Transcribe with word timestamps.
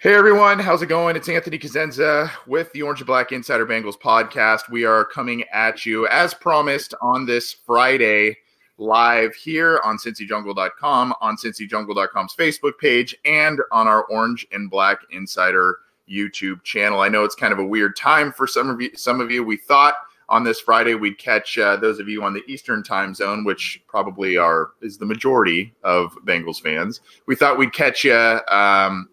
Hey 0.00 0.14
everyone, 0.14 0.60
how's 0.60 0.80
it 0.80 0.86
going? 0.86 1.16
It's 1.16 1.28
Anthony 1.28 1.58
Cosenza 1.58 2.30
with 2.46 2.70
the 2.70 2.82
Orange 2.82 3.00
and 3.00 3.06
Black 3.08 3.32
Insider 3.32 3.66
Bengals 3.66 3.98
podcast. 3.98 4.70
We 4.70 4.84
are 4.84 5.04
coming 5.04 5.42
at 5.52 5.84
you 5.84 6.06
as 6.06 6.32
promised 6.34 6.94
on 7.02 7.26
this 7.26 7.52
Friday 7.52 8.36
live 8.76 9.34
here 9.34 9.80
on 9.82 9.98
cincyjungle.com, 9.98 11.14
on 11.20 11.36
cincyjungle.com's 11.36 12.32
Facebook 12.32 12.78
page, 12.80 13.16
and 13.24 13.58
on 13.72 13.88
our 13.88 14.04
Orange 14.04 14.46
and 14.52 14.70
Black 14.70 15.00
Insider 15.10 15.78
YouTube 16.08 16.62
channel. 16.62 17.00
I 17.00 17.08
know 17.08 17.24
it's 17.24 17.34
kind 17.34 17.52
of 17.52 17.58
a 17.58 17.66
weird 17.66 17.96
time 17.96 18.30
for 18.30 18.46
some 18.46 18.70
of 18.70 18.80
you. 18.80 18.92
Some 18.94 19.20
of 19.20 19.32
you, 19.32 19.42
we 19.42 19.56
thought 19.56 19.94
on 20.28 20.44
this 20.44 20.60
Friday 20.60 20.94
we'd 20.94 21.18
catch 21.18 21.58
uh, 21.58 21.74
those 21.74 21.98
of 21.98 22.08
you 22.08 22.22
on 22.22 22.34
the 22.34 22.44
Eastern 22.46 22.84
time 22.84 23.14
zone, 23.14 23.42
which 23.42 23.82
probably 23.88 24.36
are 24.36 24.70
is 24.80 24.96
the 24.96 25.06
majority 25.06 25.74
of 25.82 26.12
Bengals 26.24 26.60
fans. 26.60 27.00
We 27.26 27.34
thought 27.34 27.58
we'd 27.58 27.72
catch 27.72 28.04
you 28.04 28.14
um, 28.46 29.08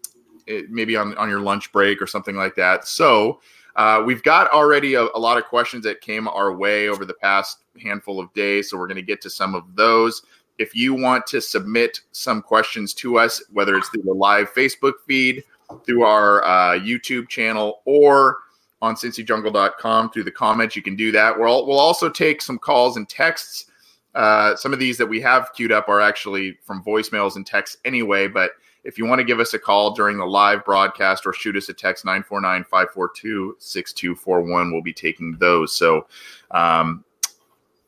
maybe 0.68 0.96
on, 0.96 1.16
on 1.16 1.28
your 1.28 1.40
lunch 1.40 1.72
break 1.72 2.00
or 2.00 2.06
something 2.06 2.36
like 2.36 2.54
that. 2.56 2.86
So 2.86 3.40
uh, 3.76 4.02
we've 4.04 4.22
got 4.22 4.50
already 4.52 4.94
a, 4.94 5.02
a, 5.02 5.18
lot 5.18 5.36
of 5.36 5.44
questions 5.44 5.84
that 5.84 6.00
came 6.00 6.26
our 6.28 6.54
way 6.54 6.88
over 6.88 7.04
the 7.04 7.14
past 7.14 7.64
handful 7.82 8.18
of 8.18 8.32
days. 8.32 8.70
So 8.70 8.78
we're 8.78 8.86
going 8.86 8.96
to 8.96 9.02
get 9.02 9.20
to 9.22 9.30
some 9.30 9.54
of 9.54 9.64
those. 9.74 10.22
If 10.58 10.74
you 10.74 10.94
want 10.94 11.26
to 11.26 11.42
submit 11.42 12.00
some 12.12 12.40
questions 12.40 12.94
to 12.94 13.18
us, 13.18 13.42
whether 13.52 13.76
it's 13.76 13.90
through 13.90 14.04
the 14.04 14.14
live 14.14 14.52
Facebook 14.54 14.94
feed, 15.06 15.44
through 15.84 16.04
our 16.04 16.42
uh, 16.44 16.78
YouTube 16.78 17.28
channel, 17.28 17.82
or 17.84 18.38
on 18.80 18.94
cincyjungle.com 18.94 20.10
through 20.10 20.24
the 20.24 20.30
comments, 20.30 20.74
you 20.74 20.82
can 20.82 20.96
do 20.96 21.12
that. 21.12 21.38
We'll, 21.38 21.66
we'll 21.66 21.78
also 21.78 22.08
take 22.08 22.40
some 22.40 22.58
calls 22.58 22.96
and 22.96 23.06
texts. 23.06 23.66
Uh, 24.14 24.56
some 24.56 24.72
of 24.72 24.78
these 24.78 24.96
that 24.96 25.06
we 25.06 25.20
have 25.20 25.52
queued 25.52 25.72
up 25.72 25.90
are 25.90 26.00
actually 26.00 26.56
from 26.62 26.82
voicemails 26.82 27.36
and 27.36 27.46
texts 27.46 27.76
anyway, 27.84 28.26
but 28.26 28.52
if 28.86 28.98
you 28.98 29.04
want 29.04 29.18
to 29.18 29.24
give 29.24 29.40
us 29.40 29.52
a 29.52 29.58
call 29.58 29.92
during 29.92 30.16
the 30.16 30.24
live 30.24 30.64
broadcast 30.64 31.26
or 31.26 31.32
shoot 31.32 31.56
us 31.56 31.68
a 31.68 31.74
text 31.74 32.04
949 32.04 32.64
542 32.64 33.56
6241, 33.58 34.72
we'll 34.72 34.80
be 34.80 34.92
taking 34.92 35.36
those. 35.38 35.74
So, 35.74 36.06
um, 36.52 37.04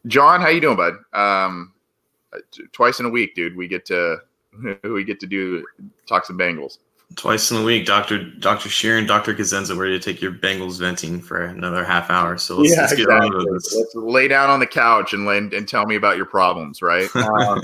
John, 0.07 0.41
how 0.41 0.49
you 0.49 0.61
doing, 0.61 0.77
bud? 0.77 0.95
Um, 1.13 1.73
twice 2.73 2.99
in 2.99 3.07
a 3.07 3.11
week, 3.11 3.35
dude. 3.35 3.57
We 3.57 3.69
get 3.69 3.87
to 3.87 4.19
we 4.83 5.05
get 5.05 5.21
to 5.21 5.27
do 5.27 5.65
talk 6.07 6.25
some 6.25 6.37
Bengals. 6.37 6.79
Twice 7.17 7.51
in 7.51 7.57
a 7.59 7.65
week, 7.65 7.87
Doctor 7.87 8.23
Doctor 8.23 8.69
Sheeran, 8.69 9.07
Doctor 9.07 9.35
Cosenza, 9.35 9.77
ready 9.77 9.99
to 9.99 10.05
take 10.05 10.21
your 10.21 10.33
Bengals 10.33 10.79
venting 10.79 11.23
for 11.23 11.45
another 11.45 11.85
half 11.85 12.11
hour. 12.11 12.37
So 12.37 12.59
let's, 12.59 12.75
yeah, 12.75 12.83
let's 12.83 12.95
get 12.95 13.05
exactly. 13.05 13.29
on 13.29 13.37
with 13.39 13.55
this. 13.55 13.75
Let's 13.75 13.95
lay 13.95 14.29
down 14.29 14.51
on 14.51 14.61
the 14.61 14.67
couch 14.67 15.15
and 15.15 15.27
and 15.29 15.67
tell 15.67 15.87
me 15.87 15.97
about 15.97 16.17
your 16.17 16.27
problems, 16.27 16.83
right? 16.83 17.09
Um, 17.15 17.63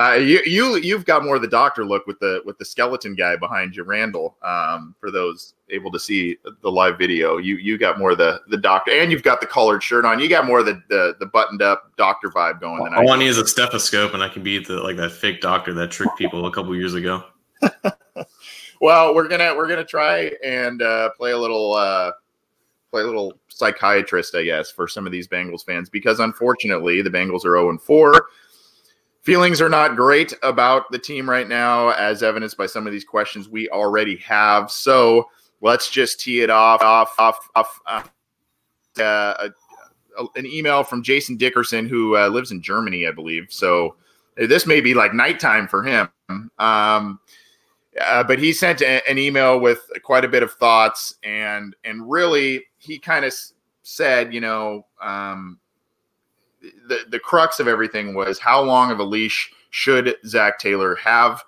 uh, 0.00 0.14
you 0.14 0.40
you 0.46 0.76
you've 0.76 1.04
got 1.04 1.22
more 1.22 1.36
of 1.36 1.42
the 1.42 1.48
doctor 1.48 1.84
look 1.84 2.06
with 2.06 2.18
the 2.20 2.40
with 2.46 2.56
the 2.56 2.64
skeleton 2.64 3.14
guy 3.14 3.36
behind 3.36 3.76
you, 3.76 3.84
Randall. 3.84 4.34
Um, 4.42 4.94
for 4.98 5.10
those 5.10 5.52
able 5.68 5.92
to 5.92 6.00
see 6.00 6.38
the 6.62 6.70
live 6.70 6.96
video, 6.96 7.36
you 7.36 7.56
you 7.56 7.76
got 7.76 7.98
more 7.98 8.12
of 8.12 8.18
the 8.18 8.40
the 8.48 8.56
doctor, 8.56 8.92
and 8.92 9.12
you've 9.12 9.22
got 9.22 9.42
the 9.42 9.46
colored 9.46 9.82
shirt 9.82 10.06
on. 10.06 10.18
You 10.18 10.28
got 10.28 10.46
more 10.46 10.60
of 10.60 10.66
the 10.66 10.82
the, 10.88 11.16
the 11.20 11.26
buttoned 11.26 11.60
up 11.60 11.92
doctor 11.98 12.30
vibe 12.30 12.60
going. 12.60 12.82
Than 12.82 12.94
All 12.94 13.10
I, 13.10 13.16
I 13.16 13.18
need 13.18 13.26
is 13.26 13.36
a 13.36 13.46
stethoscope, 13.46 14.14
and 14.14 14.22
I 14.22 14.30
can 14.30 14.42
be 14.42 14.58
the 14.58 14.76
like 14.76 14.96
that 14.96 15.12
fake 15.12 15.42
doctor 15.42 15.74
that 15.74 15.90
tricked 15.90 16.16
people 16.16 16.46
a 16.46 16.50
couple 16.50 16.74
years 16.74 16.94
ago. 16.94 17.22
well, 18.80 19.14
we're 19.14 19.28
gonna 19.28 19.54
we're 19.54 19.68
gonna 19.68 19.84
try 19.84 20.32
and 20.42 20.80
uh, 20.80 21.10
play 21.10 21.32
a 21.32 21.38
little. 21.38 21.74
Uh, 21.74 22.12
play 22.90 23.02
a 23.02 23.06
little 23.06 23.38
psychiatrist, 23.46 24.34
I 24.34 24.42
guess, 24.42 24.68
for 24.68 24.88
some 24.88 25.06
of 25.06 25.12
these 25.12 25.28
Bengals 25.28 25.64
fans 25.64 25.88
because 25.88 26.18
unfortunately 26.18 27.02
the 27.02 27.10
Bengals 27.10 27.44
are 27.44 27.54
0 27.54 27.70
and 27.70 27.80
4 27.80 28.26
feelings 29.30 29.60
are 29.60 29.68
not 29.68 29.94
great 29.94 30.34
about 30.42 30.90
the 30.90 30.98
team 30.98 31.30
right 31.30 31.48
now, 31.48 31.90
as 31.90 32.20
evidenced 32.20 32.56
by 32.56 32.66
some 32.66 32.84
of 32.84 32.92
these 32.92 33.04
questions 33.04 33.48
we 33.48 33.68
already 33.68 34.16
have. 34.16 34.72
So 34.72 35.28
let's 35.60 35.88
just 35.88 36.18
tee 36.18 36.40
it 36.40 36.50
off. 36.50 36.82
Off. 36.82 37.14
Off. 37.16 37.48
off 37.54 37.80
uh, 38.98 39.02
uh, 39.02 39.48
an 40.34 40.46
email 40.46 40.82
from 40.82 41.00
Jason 41.00 41.36
Dickerson, 41.36 41.88
who 41.88 42.16
uh, 42.16 42.26
lives 42.26 42.50
in 42.50 42.60
Germany, 42.60 43.06
I 43.06 43.12
believe. 43.12 43.46
So 43.50 43.94
this 44.36 44.66
may 44.66 44.80
be 44.80 44.94
like 44.94 45.14
nighttime 45.14 45.68
for 45.68 45.84
him. 45.84 46.08
Um, 46.58 47.20
uh, 48.00 48.24
but 48.24 48.40
he 48.40 48.52
sent 48.52 48.82
a, 48.82 49.08
an 49.08 49.16
email 49.16 49.60
with 49.60 49.78
quite 50.02 50.24
a 50.24 50.28
bit 50.28 50.42
of 50.42 50.52
thoughts, 50.54 51.14
and 51.22 51.76
and 51.84 52.10
really 52.10 52.64
he 52.78 52.98
kind 52.98 53.24
of 53.24 53.32
said, 53.82 54.34
you 54.34 54.40
know, 54.40 54.86
um, 55.00 55.60
the 56.60 57.04
the 57.08 57.18
crux 57.18 57.60
of 57.60 57.68
everything 57.68 58.14
was 58.14 58.38
how 58.38 58.62
long 58.62 58.90
of 58.90 58.98
a 58.98 59.04
leash 59.04 59.52
should 59.70 60.16
Zac 60.26 60.58
Taylor 60.58 60.96
have? 60.96 61.42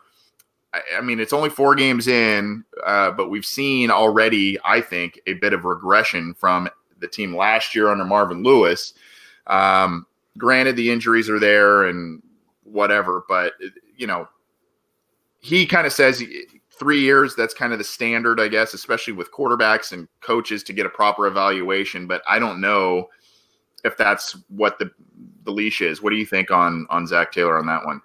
I, 0.72 0.80
I 0.98 1.00
mean, 1.00 1.20
it's 1.20 1.32
only 1.32 1.50
four 1.50 1.74
games 1.74 2.08
in, 2.08 2.64
uh, 2.84 3.10
but 3.12 3.28
we've 3.28 3.44
seen 3.44 3.90
already, 3.90 4.58
I 4.64 4.80
think, 4.80 5.20
a 5.26 5.34
bit 5.34 5.52
of 5.52 5.64
regression 5.64 6.34
from 6.34 6.68
the 6.98 7.08
team 7.08 7.36
last 7.36 7.74
year 7.74 7.88
under 7.88 8.04
Marvin 8.04 8.42
Lewis. 8.42 8.94
Um, 9.46 10.06
granted, 10.38 10.76
the 10.76 10.90
injuries 10.90 11.28
are 11.28 11.40
there 11.40 11.84
and 11.84 12.22
whatever, 12.64 13.24
but 13.28 13.54
you 13.96 14.06
know, 14.06 14.28
he 15.40 15.66
kind 15.66 15.86
of 15.86 15.92
says 15.92 16.22
three 16.70 17.00
years. 17.00 17.34
That's 17.34 17.54
kind 17.54 17.72
of 17.72 17.78
the 17.78 17.84
standard, 17.84 18.40
I 18.40 18.48
guess, 18.48 18.72
especially 18.72 19.12
with 19.12 19.32
quarterbacks 19.32 19.92
and 19.92 20.08
coaches 20.20 20.62
to 20.64 20.72
get 20.72 20.86
a 20.86 20.90
proper 20.90 21.26
evaluation. 21.26 22.06
But 22.06 22.22
I 22.28 22.38
don't 22.38 22.60
know 22.60 23.08
if 23.84 23.96
that's 23.96 24.36
what 24.48 24.78
the 24.78 24.90
the 25.44 25.50
leash 25.50 25.80
is. 25.80 26.02
What 26.02 26.10
do 26.10 26.16
you 26.16 26.26
think 26.26 26.50
on 26.50 26.86
on 26.90 27.06
Zac 27.06 27.32
Taylor 27.32 27.58
on 27.58 27.66
that 27.66 27.84
one? 27.84 28.00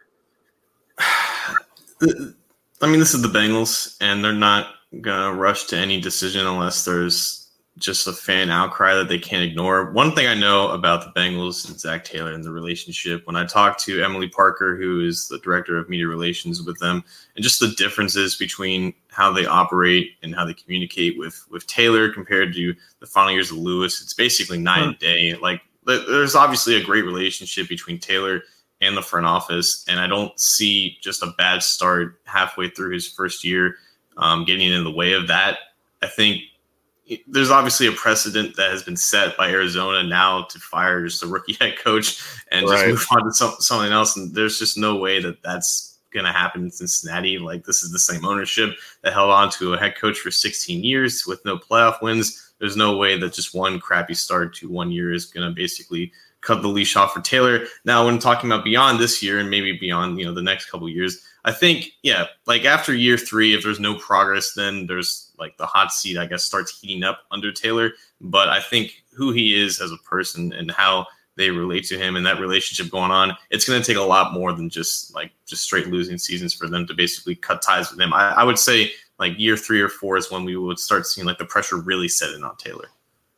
I 2.81 2.87
mean, 2.87 2.99
this 2.99 3.13
is 3.13 3.21
the 3.21 3.27
Bengals, 3.27 3.97
and 4.01 4.23
they're 4.23 4.33
not 4.33 4.73
gonna 5.01 5.33
rush 5.33 5.65
to 5.65 5.77
any 5.77 5.99
decision 5.99 6.45
unless 6.45 6.85
there's 6.85 7.47
just 7.77 8.07
a 8.07 8.13
fan 8.13 8.49
outcry 8.49 8.95
that 8.95 9.07
they 9.07 9.19
can't 9.19 9.43
ignore. 9.43 9.91
One 9.91 10.15
thing 10.15 10.27
I 10.27 10.33
know 10.33 10.69
about 10.69 11.03
the 11.03 11.19
Bengals 11.19 11.67
and 11.67 11.79
Zac 11.79 12.03
Taylor 12.03 12.33
and 12.33 12.43
the 12.43 12.51
relationship, 12.51 13.25
when 13.27 13.35
I 13.35 13.45
talked 13.45 13.79
to 13.81 14.03
Emily 14.03 14.27
Parker, 14.27 14.75
who 14.75 15.05
is 15.05 15.27
the 15.27 15.37
director 15.39 15.77
of 15.77 15.89
media 15.89 16.07
relations 16.07 16.63
with 16.63 16.79
them, 16.79 17.03
and 17.35 17.43
just 17.43 17.59
the 17.59 17.73
differences 17.77 18.35
between 18.35 18.93
how 19.09 19.31
they 19.31 19.45
operate 19.45 20.13
and 20.23 20.33
how 20.33 20.45
they 20.45 20.53
communicate 20.53 21.17
with 21.17 21.45
with 21.49 21.67
Taylor 21.67 22.11
compared 22.11 22.53
to 22.53 22.75
the 22.99 23.05
final 23.05 23.31
years 23.31 23.51
of 23.51 23.57
Lewis, 23.57 24.01
it's 24.01 24.13
basically 24.13 24.57
night 24.57 24.83
and 24.83 24.95
hmm. 24.95 25.05
day. 25.05 25.35
Like 25.35 25.61
there's 25.87 26.35
obviously 26.35 26.75
a 26.75 26.83
great 26.83 27.05
relationship 27.05 27.69
between 27.69 27.99
Taylor 27.99 28.43
and 28.81 28.95
the 28.95 29.01
front 29.01 29.25
office, 29.25 29.85
and 29.87 29.99
I 29.99 30.07
don't 30.07 30.37
see 30.39 30.97
just 31.01 31.23
a 31.23 31.33
bad 31.37 31.63
start 31.63 32.19
halfway 32.25 32.69
through 32.69 32.93
his 32.93 33.07
first 33.07 33.43
year 33.43 33.77
um, 34.17 34.45
getting 34.45 34.71
in 34.71 34.83
the 34.83 34.91
way 34.91 35.13
of 35.13 35.27
that. 35.27 35.59
I 36.01 36.07
think 36.07 36.41
there's 37.27 37.51
obviously 37.51 37.87
a 37.87 37.91
precedent 37.91 38.55
that 38.57 38.71
has 38.71 38.83
been 38.83 38.97
set 38.97 39.37
by 39.37 39.49
Arizona 39.49 40.03
now 40.03 40.43
to 40.43 40.59
fire 40.59 41.05
just 41.05 41.23
a 41.23 41.27
rookie 41.27 41.53
head 41.61 41.77
coach 41.77 42.21
and 42.51 42.67
right. 42.67 42.75
just 42.75 42.87
move 42.87 43.07
on 43.11 43.25
to 43.25 43.33
some, 43.33 43.55
something 43.59 43.91
else. 43.91 44.17
And 44.17 44.33
there's 44.35 44.59
just 44.59 44.77
no 44.77 44.97
way 44.97 45.21
that 45.21 45.41
that's 45.41 45.99
going 46.11 46.25
to 46.25 46.31
happen 46.31 46.63
in 46.63 46.71
Cincinnati. 46.71 47.37
Like 47.37 47.65
this 47.65 47.83
is 47.83 47.91
the 47.91 47.99
same 47.99 48.25
ownership 48.25 48.75
that 49.03 49.13
held 49.13 49.31
on 49.31 49.49
to 49.51 49.73
a 49.73 49.77
head 49.77 49.95
coach 49.95 50.19
for 50.19 50.31
16 50.31 50.83
years 50.83 51.25
with 51.25 51.43
no 51.45 51.57
playoff 51.57 52.01
wins 52.01 52.46
there's 52.59 52.77
no 52.77 52.97
way 52.97 53.17
that 53.19 53.33
just 53.33 53.53
one 53.53 53.79
crappy 53.79 54.13
start 54.13 54.55
to 54.55 54.69
one 54.69 54.91
year 54.91 55.13
is 55.13 55.25
going 55.25 55.47
to 55.47 55.55
basically 55.55 56.11
cut 56.41 56.61
the 56.61 56.67
leash 56.67 56.95
off 56.95 57.13
for 57.13 57.21
Taylor. 57.21 57.65
Now, 57.85 58.05
when 58.05 58.19
talking 58.19 58.49
about 58.49 58.63
beyond 58.63 58.99
this 58.99 59.21
year 59.21 59.39
and 59.39 59.49
maybe 59.49 59.77
beyond, 59.77 60.19
you 60.19 60.25
know, 60.25 60.33
the 60.33 60.41
next 60.41 60.69
couple 60.69 60.87
years, 60.87 61.23
I 61.45 61.51
think, 61.51 61.91
yeah, 62.03 62.27
like 62.45 62.65
after 62.65 62.93
year 62.93 63.17
three, 63.17 63.53
if 63.53 63.63
there's 63.63 63.79
no 63.79 63.95
progress, 63.95 64.53
then 64.53 64.85
there's 64.85 65.31
like 65.39 65.57
the 65.57 65.65
hot 65.65 65.91
seat, 65.91 66.17
I 66.17 66.25
guess, 66.25 66.43
starts 66.43 66.79
heating 66.79 67.03
up 67.03 67.21
under 67.31 67.51
Taylor. 67.51 67.91
But 68.21 68.49
I 68.49 68.61
think 68.61 69.03
who 69.13 69.31
he 69.31 69.61
is 69.61 69.81
as 69.81 69.91
a 69.91 69.97
person 69.97 70.53
and 70.53 70.71
how 70.71 71.07
they 71.35 71.51
relate 71.51 71.85
to 71.85 71.97
him 71.97 72.15
and 72.15 72.25
that 72.25 72.39
relationship 72.39 72.91
going 72.91 73.11
on, 73.11 73.35
it's 73.49 73.67
going 73.67 73.79
to 73.81 73.85
take 73.85 73.97
a 73.97 74.01
lot 74.01 74.33
more 74.33 74.51
than 74.53 74.69
just 74.69 75.13
like 75.13 75.31
just 75.45 75.63
straight 75.63 75.87
losing 75.87 76.17
seasons 76.17 76.53
for 76.53 76.67
them 76.67 76.85
to 76.87 76.93
basically 76.93 77.35
cut 77.35 77.61
ties 77.61 77.91
with 77.91 77.99
him. 77.99 78.13
I, 78.13 78.31
I 78.31 78.43
would 78.43 78.59
say 78.59 78.91
like 79.19 79.37
year 79.37 79.57
three 79.57 79.81
or 79.81 79.89
four 79.89 80.17
is 80.17 80.31
when 80.31 80.45
we 80.45 80.55
would 80.55 80.79
start 80.79 81.07
seeing 81.07 81.25
like 81.25 81.37
the 81.37 81.45
pressure 81.45 81.77
really 81.77 82.07
set 82.07 82.33
in 82.33 82.43
on 82.43 82.55
Taylor. 82.57 82.89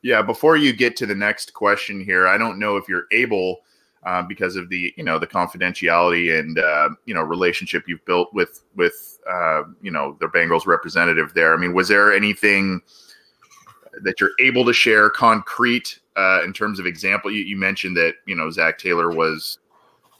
Yeah, 0.02 0.22
before 0.22 0.56
you 0.58 0.74
get 0.74 0.96
to 0.98 1.06
the 1.06 1.16
next 1.16 1.54
question 1.54 2.04
here, 2.04 2.28
I 2.28 2.38
don't 2.38 2.60
know 2.60 2.78
if 2.78 2.88
you're 2.88 3.06
able 3.12 3.62
uh, 4.04 4.22
because 4.22 4.56
of 4.56 4.70
the 4.70 4.94
you 4.96 5.04
know 5.04 5.20
the 5.20 5.28
confidentiality 5.28 6.38
and 6.38 6.58
uh, 6.58 6.90
you 7.06 7.14
know 7.14 7.22
relationship 7.22 7.84
you've 7.88 8.04
built 8.06 8.34
with 8.34 8.64
with 8.76 9.20
uh, 9.30 9.64
you 9.82 9.92
know 9.92 10.18
the 10.20 10.28
Bengals 10.28 10.66
representative 10.66 11.34
there. 11.34 11.54
I 11.54 11.58
mean, 11.58 11.74
was 11.74 11.90
there 11.90 12.14
anything 12.14 12.82
that 14.02 14.20
you're 14.20 14.32
able 14.40 14.64
to 14.66 14.74
share 14.74 15.10
concrete 15.10 16.00
uh, 16.16 16.42
in 16.44 16.54
terms 16.54 16.80
of 16.80 16.86
example? 16.86 17.30
You, 17.30 17.44
you 17.44 17.58
mentioned 17.58 17.98
that 17.98 18.16
you 18.26 18.36
know 18.36 18.50
Zac 18.50 18.78
Taylor 18.78 19.12
was 19.12 19.59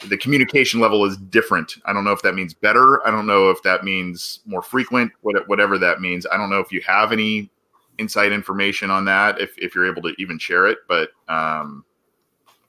the 0.08 0.18
communication 0.18 0.80
level 0.80 1.04
is 1.06 1.18
different. 1.18 1.76
I 1.86 1.94
don't 1.94 2.04
know 2.04 2.12
if 2.12 2.22
that 2.22 2.34
means 2.34 2.54
better. 2.54 3.06
I 3.06 3.12
don't 3.12 3.28
know 3.28 3.50
if 3.50 3.62
that 3.64 3.84
means 3.84 4.40
more 4.46 4.62
frequent. 4.62 5.12
Whatever 5.22 5.78
that 5.78 6.02
means. 6.02 6.26
I 6.32 6.38
don't 6.38 6.50
know 6.50 6.60
if 6.60 6.72
you 6.72 6.82
have 6.82 7.12
any 7.12 7.50
inside 7.98 8.32
information 8.32 8.90
on 8.90 9.06
that. 9.06 9.40
If 9.40 9.58
if 9.58 9.76
you're 9.76 9.86
able 9.86 10.02
to 10.04 10.16
even 10.18 10.40
share 10.40 10.68
it, 10.68 10.80
but 10.88 11.10
um, 11.28 11.84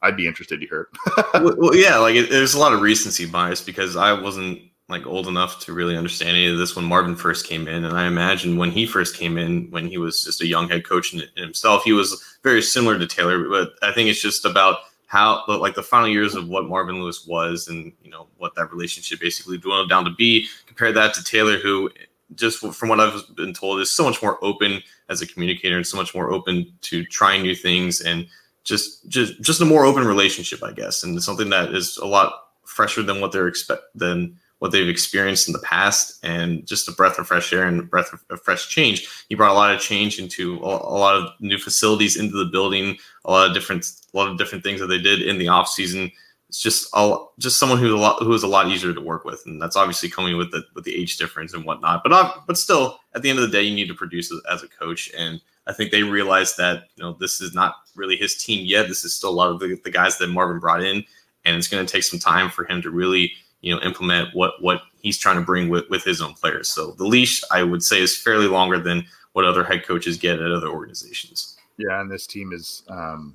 I'd 0.03 0.17
be 0.17 0.27
interested 0.27 0.61
to 0.61 0.67
hear 0.67 0.89
it. 0.93 1.57
well, 1.59 1.75
yeah, 1.75 1.97
like 1.99 2.17
it, 2.17 2.31
there's 2.31 2.55
a 2.55 2.59
lot 2.59 2.73
of 2.73 2.81
recency 2.81 3.27
bias 3.27 3.61
because 3.61 3.97
I 3.97 4.13
wasn't 4.13 4.61
like 4.89 5.07
old 5.07 5.29
enough 5.29 5.61
to 5.61 5.73
really 5.73 5.97
understand 5.97 6.31
any 6.31 6.49
of 6.49 6.59
this 6.59 6.75
when 6.75 6.85
Marvin 6.85 7.15
first 7.15 7.47
came 7.47 7.69
in, 7.69 7.85
and 7.85 7.97
I 7.97 8.07
imagine 8.07 8.57
when 8.57 8.73
he 8.73 8.87
first 8.87 9.17
came 9.17 9.39
in, 9.39 9.71
when 9.71 9.87
he 9.87 9.99
was 9.99 10.25
just 10.25 10.43
a 10.43 10.47
young 10.47 10.69
head 10.69 10.85
coach 10.85 11.15
in, 11.15 11.21
in 11.37 11.43
himself, 11.45 11.85
he 11.85 11.93
was 11.93 12.21
very 12.43 12.61
similar 12.61 12.99
to 12.99 13.07
Taylor. 13.07 13.49
But 13.49 13.75
I 13.83 13.93
think 13.93 14.09
it's 14.09 14.21
just 14.21 14.45
about 14.45 14.79
how 15.11 15.43
like 15.49 15.75
the 15.75 15.83
final 15.83 16.07
years 16.07 16.37
of 16.37 16.49
what 16.49 16.69
Marvin 16.69 17.03
Lewis 17.03 17.27
was, 17.27 17.67
and 17.67 17.93
you 18.01 18.13
know 18.13 18.29
what 18.39 18.55
that 18.55 18.73
relationship 18.73 19.19
basically 19.19 19.59
dwindled 19.59 19.89
down 19.89 20.05
to 20.05 20.13
be. 20.13 20.47
Compare 20.69 20.93
that 20.93 21.15
to 21.15 21.25
Taylor, 21.25 21.59
who 21.59 21.91
just 22.37 22.61
from 22.61 22.89
what 22.89 23.01
I've 23.01 23.25
been 23.35 23.53
told 23.53 23.81
is 23.81 23.91
so 23.91 24.05
much 24.05 24.23
more 24.23 24.39
open 24.41 24.81
as 25.09 25.21
a 25.21 25.27
communicator 25.27 25.77
and 25.77 25.85
so 25.85 25.97
much 25.97 26.15
more 26.15 26.31
open 26.31 26.73
to 26.83 27.05
trying 27.07 27.43
new 27.43 27.57
things 27.57 28.01
and 28.01 28.29
just 28.63 29.09
just 29.09 29.41
just 29.41 29.61
a 29.61 29.65
more 29.65 29.85
open 29.85 30.07
relationship, 30.07 30.63
I 30.63 30.71
guess, 30.71 31.03
and 31.03 31.21
something 31.21 31.51
that 31.51 31.75
is 31.75 31.97
a 31.97 32.07
lot 32.07 32.33
fresher 32.65 33.03
than 33.03 33.21
what 33.21 33.33
they're 33.33 33.49
expect 33.49 33.83
than 33.97 34.39
what 34.61 34.73
they've 34.73 34.89
experienced 34.89 35.49
in 35.49 35.53
the 35.53 35.59
past, 35.61 36.19
and 36.23 36.67
just 36.67 36.87
a 36.87 36.93
breath 36.93 37.19
of 37.19 37.27
fresh 37.27 37.53
air 37.53 37.67
and 37.67 37.81
a 37.81 37.83
breath 37.83 38.13
of, 38.29 38.43
fresh 38.43 38.69
change. 38.69 39.09
He 39.29 39.35
brought 39.35 39.53
a 39.53 39.55
lot 39.55 39.75
of 39.75 39.81
change 39.81 40.19
into 40.19 40.59
a, 40.59 40.67
a, 40.67 40.99
lot 40.99 41.17
of 41.17 41.33
new 41.41 41.59
facilities 41.59 42.19
into 42.19 42.37
the 42.37 42.51
building, 42.51 42.99
a 43.25 43.31
lot 43.33 43.49
of 43.49 43.55
different 43.55 43.91
a 44.13 44.17
lot 44.17 44.29
of 44.29 44.37
different 44.39 44.63
things 44.63 44.79
that 44.81 44.87
they 44.87 44.99
did 44.99 45.23
in 45.23 45.39
the 45.39 45.49
off 45.49 45.69
season. 45.69 46.13
It's 46.51 46.61
just 46.61 46.91
a, 46.95 47.17
just 47.39 47.59
someone 47.59 47.79
who's 47.79 47.93
a 47.93 47.97
lot 47.97 48.23
who 48.23 48.35
is 48.35 48.43
a 48.43 48.49
lot 48.49 48.69
easier 48.69 48.93
to 48.93 49.01
work 49.01 49.25
with, 49.25 49.43
and 49.47 49.61
that's 49.61 49.77
obviously 49.77 50.11
coming 50.11 50.37
with 50.37 50.51
the 50.51 50.63
with 50.75 50.85
the 50.85 50.95
age 50.95 51.17
difference 51.17 51.55
and 51.55 51.65
whatnot. 51.65 52.03
But 52.03 52.13
uh, 52.13 52.33
but 52.47 52.59
still, 52.59 53.01
at 53.15 53.23
the 53.23 53.31
end 53.31 53.39
of 53.39 53.51
the 53.51 53.57
day, 53.57 53.63
you 53.63 53.75
need 53.75 53.89
to 53.89 53.95
produce 53.95 54.31
as 54.51 54.63
a 54.63 54.69
coach, 54.69 55.11
and 55.17 55.41
I 55.67 55.73
think 55.73 55.91
they 55.91 56.03
realized 56.03 56.59
that 56.59 56.85
you 56.97 57.03
know 57.03 57.17
this 57.19 57.41
is 57.41 57.55
not 57.55 57.77
really 57.95 58.17
his 58.17 58.37
team 58.37 58.67
yet. 58.67 58.89
This 58.89 59.05
is 59.05 59.15
still 59.15 59.31
a 59.31 59.33
lot 59.33 59.51
of 59.51 59.59
the, 59.59 59.81
the 59.85 59.91
guys 59.91 60.19
that 60.19 60.27
Marvin 60.27 60.59
brought 60.59 60.83
in, 60.83 61.03
and 61.47 61.57
it's 61.57 61.69
going 61.69 61.87
to 61.87 61.91
take 61.91 62.03
some 62.03 62.19
time 62.19 62.51
for 62.51 62.65
him 62.65 62.83
to 62.83 62.91
really 62.91 63.33
you 63.61 63.75
know 63.75 63.81
implement 63.83 64.35
what 64.35 64.55
what 64.61 64.83
he's 65.01 65.19
trying 65.19 65.37
to 65.37 65.43
bring 65.43 65.69
with 65.69 65.89
with 65.91 66.05
his 66.05 66.21
own 66.21 66.35
players. 66.35 66.69
So 66.69 66.93
the 66.93 67.05
leash, 67.05 67.43
I 67.51 67.63
would 67.63 67.83
say, 67.83 68.01
is 68.01 68.17
fairly 68.17 68.47
longer 68.47 68.79
than 68.79 69.07
what 69.33 69.45
other 69.45 69.65
head 69.65 69.87
coaches 69.87 70.17
get 70.17 70.41
at 70.41 70.51
other 70.51 70.69
organizations. 70.69 71.57
Yeah, 71.77 72.01
and 72.01 72.11
this 72.11 72.27
team 72.27 72.51
has 72.53 72.83
um, 72.89 73.35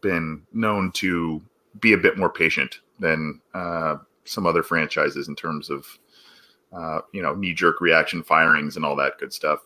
been 0.00 0.42
known 0.52 0.90
to 0.92 1.42
be 1.80 1.92
a 1.92 1.98
bit 1.98 2.18
more 2.18 2.30
patient 2.30 2.80
than 2.98 3.40
uh, 3.54 3.96
some 4.24 4.46
other 4.46 4.62
franchises 4.62 5.28
in 5.28 5.36
terms 5.36 5.70
of 5.70 5.86
uh, 6.72 7.00
you 7.12 7.22
know 7.22 7.34
knee 7.34 7.54
jerk 7.54 7.80
reaction 7.80 8.22
firings 8.22 8.76
and 8.76 8.84
all 8.84 8.96
that 8.96 9.18
good 9.18 9.32
stuff. 9.32 9.60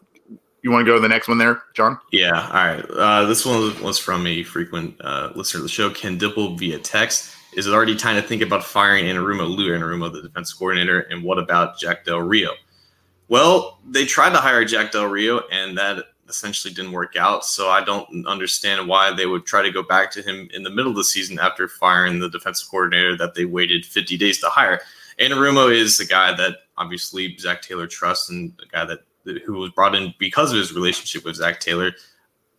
You 0.63 0.73
want 0.73 0.85
to 0.85 0.91
go 0.91 0.97
to 0.97 1.01
the 1.01 1.09
next 1.09 1.29
one 1.29 1.39
there, 1.39 1.63
John? 1.73 1.99
Yeah. 2.11 2.49
All 2.49 2.67
right. 2.67 2.85
Uh, 2.91 3.25
this 3.27 3.47
one 3.47 3.81
was 3.81 3.97
from 3.97 4.27
a 4.27 4.43
frequent 4.43 4.97
uh, 5.01 5.31
listener 5.37 5.59
of 5.59 5.63
the 5.63 5.69
show, 5.69 5.89
Ken 5.89 6.19
Dipple, 6.19 6.59
via 6.59 6.81
text. 6.81 7.33
Is 7.59 7.67
it 7.67 7.75
already 7.75 7.97
time 7.97 8.15
to 8.15 8.23
think 8.23 8.41
about 8.41 8.63
firing 8.63 9.07
Anarumo, 9.07 9.49
Lou 9.49 9.77
Anarumo, 9.77 10.13
the 10.13 10.23
defense 10.23 10.53
coordinator? 10.53 11.01
And 11.01 11.25
what 11.25 11.41
about 11.41 11.77
Jack 11.77 12.05
Del 12.05 12.21
Rio? 12.21 12.53
Well, 13.27 13.81
they 13.85 14.05
tried 14.05 14.31
to 14.31 14.39
hire 14.39 14.65
Jack 14.65 14.93
Del 14.93 15.07
Rio, 15.07 15.41
and 15.51 15.77
that 15.77 16.05
essentially 16.29 16.73
didn't 16.73 16.93
work 16.93 17.17
out. 17.17 17.45
So 17.45 17.69
I 17.69 17.83
don't 17.83 18.25
understand 18.29 18.87
why 18.87 19.13
they 19.13 19.27
would 19.27 19.45
try 19.45 19.61
to 19.61 19.73
go 19.73 19.83
back 19.83 20.13
to 20.13 20.23
him 20.23 20.49
in 20.55 20.63
the 20.63 20.71
middle 20.71 20.93
of 20.93 20.97
the 20.97 21.03
season 21.03 21.41
after 21.41 21.67
firing 21.67 22.21
the 22.21 22.31
defensive 22.31 22.71
coordinator 22.71 23.17
that 23.17 23.35
they 23.35 23.45
waited 23.45 23.85
50 23.85 24.17
days 24.17 24.39
to 24.39 24.47
hire. 24.47 24.81
Anarumo 25.19 25.75
is 25.75 25.99
the 25.99 26.05
guy 26.05 26.33
that 26.37 26.59
obviously 26.77 27.37
Zac 27.39 27.63
Taylor 27.63 27.89
trusts 27.89 28.31
and 28.31 28.53
the 28.61 28.67
guy 28.67 28.85
that 28.85 29.01
who 29.45 29.55
was 29.55 29.73
brought 29.73 29.97
in 29.97 30.15
because 30.21 30.53
of 30.53 30.59
his 30.59 30.73
relationship 30.73 31.25
with 31.25 31.35
Zac 31.35 31.59
Taylor. 31.59 31.91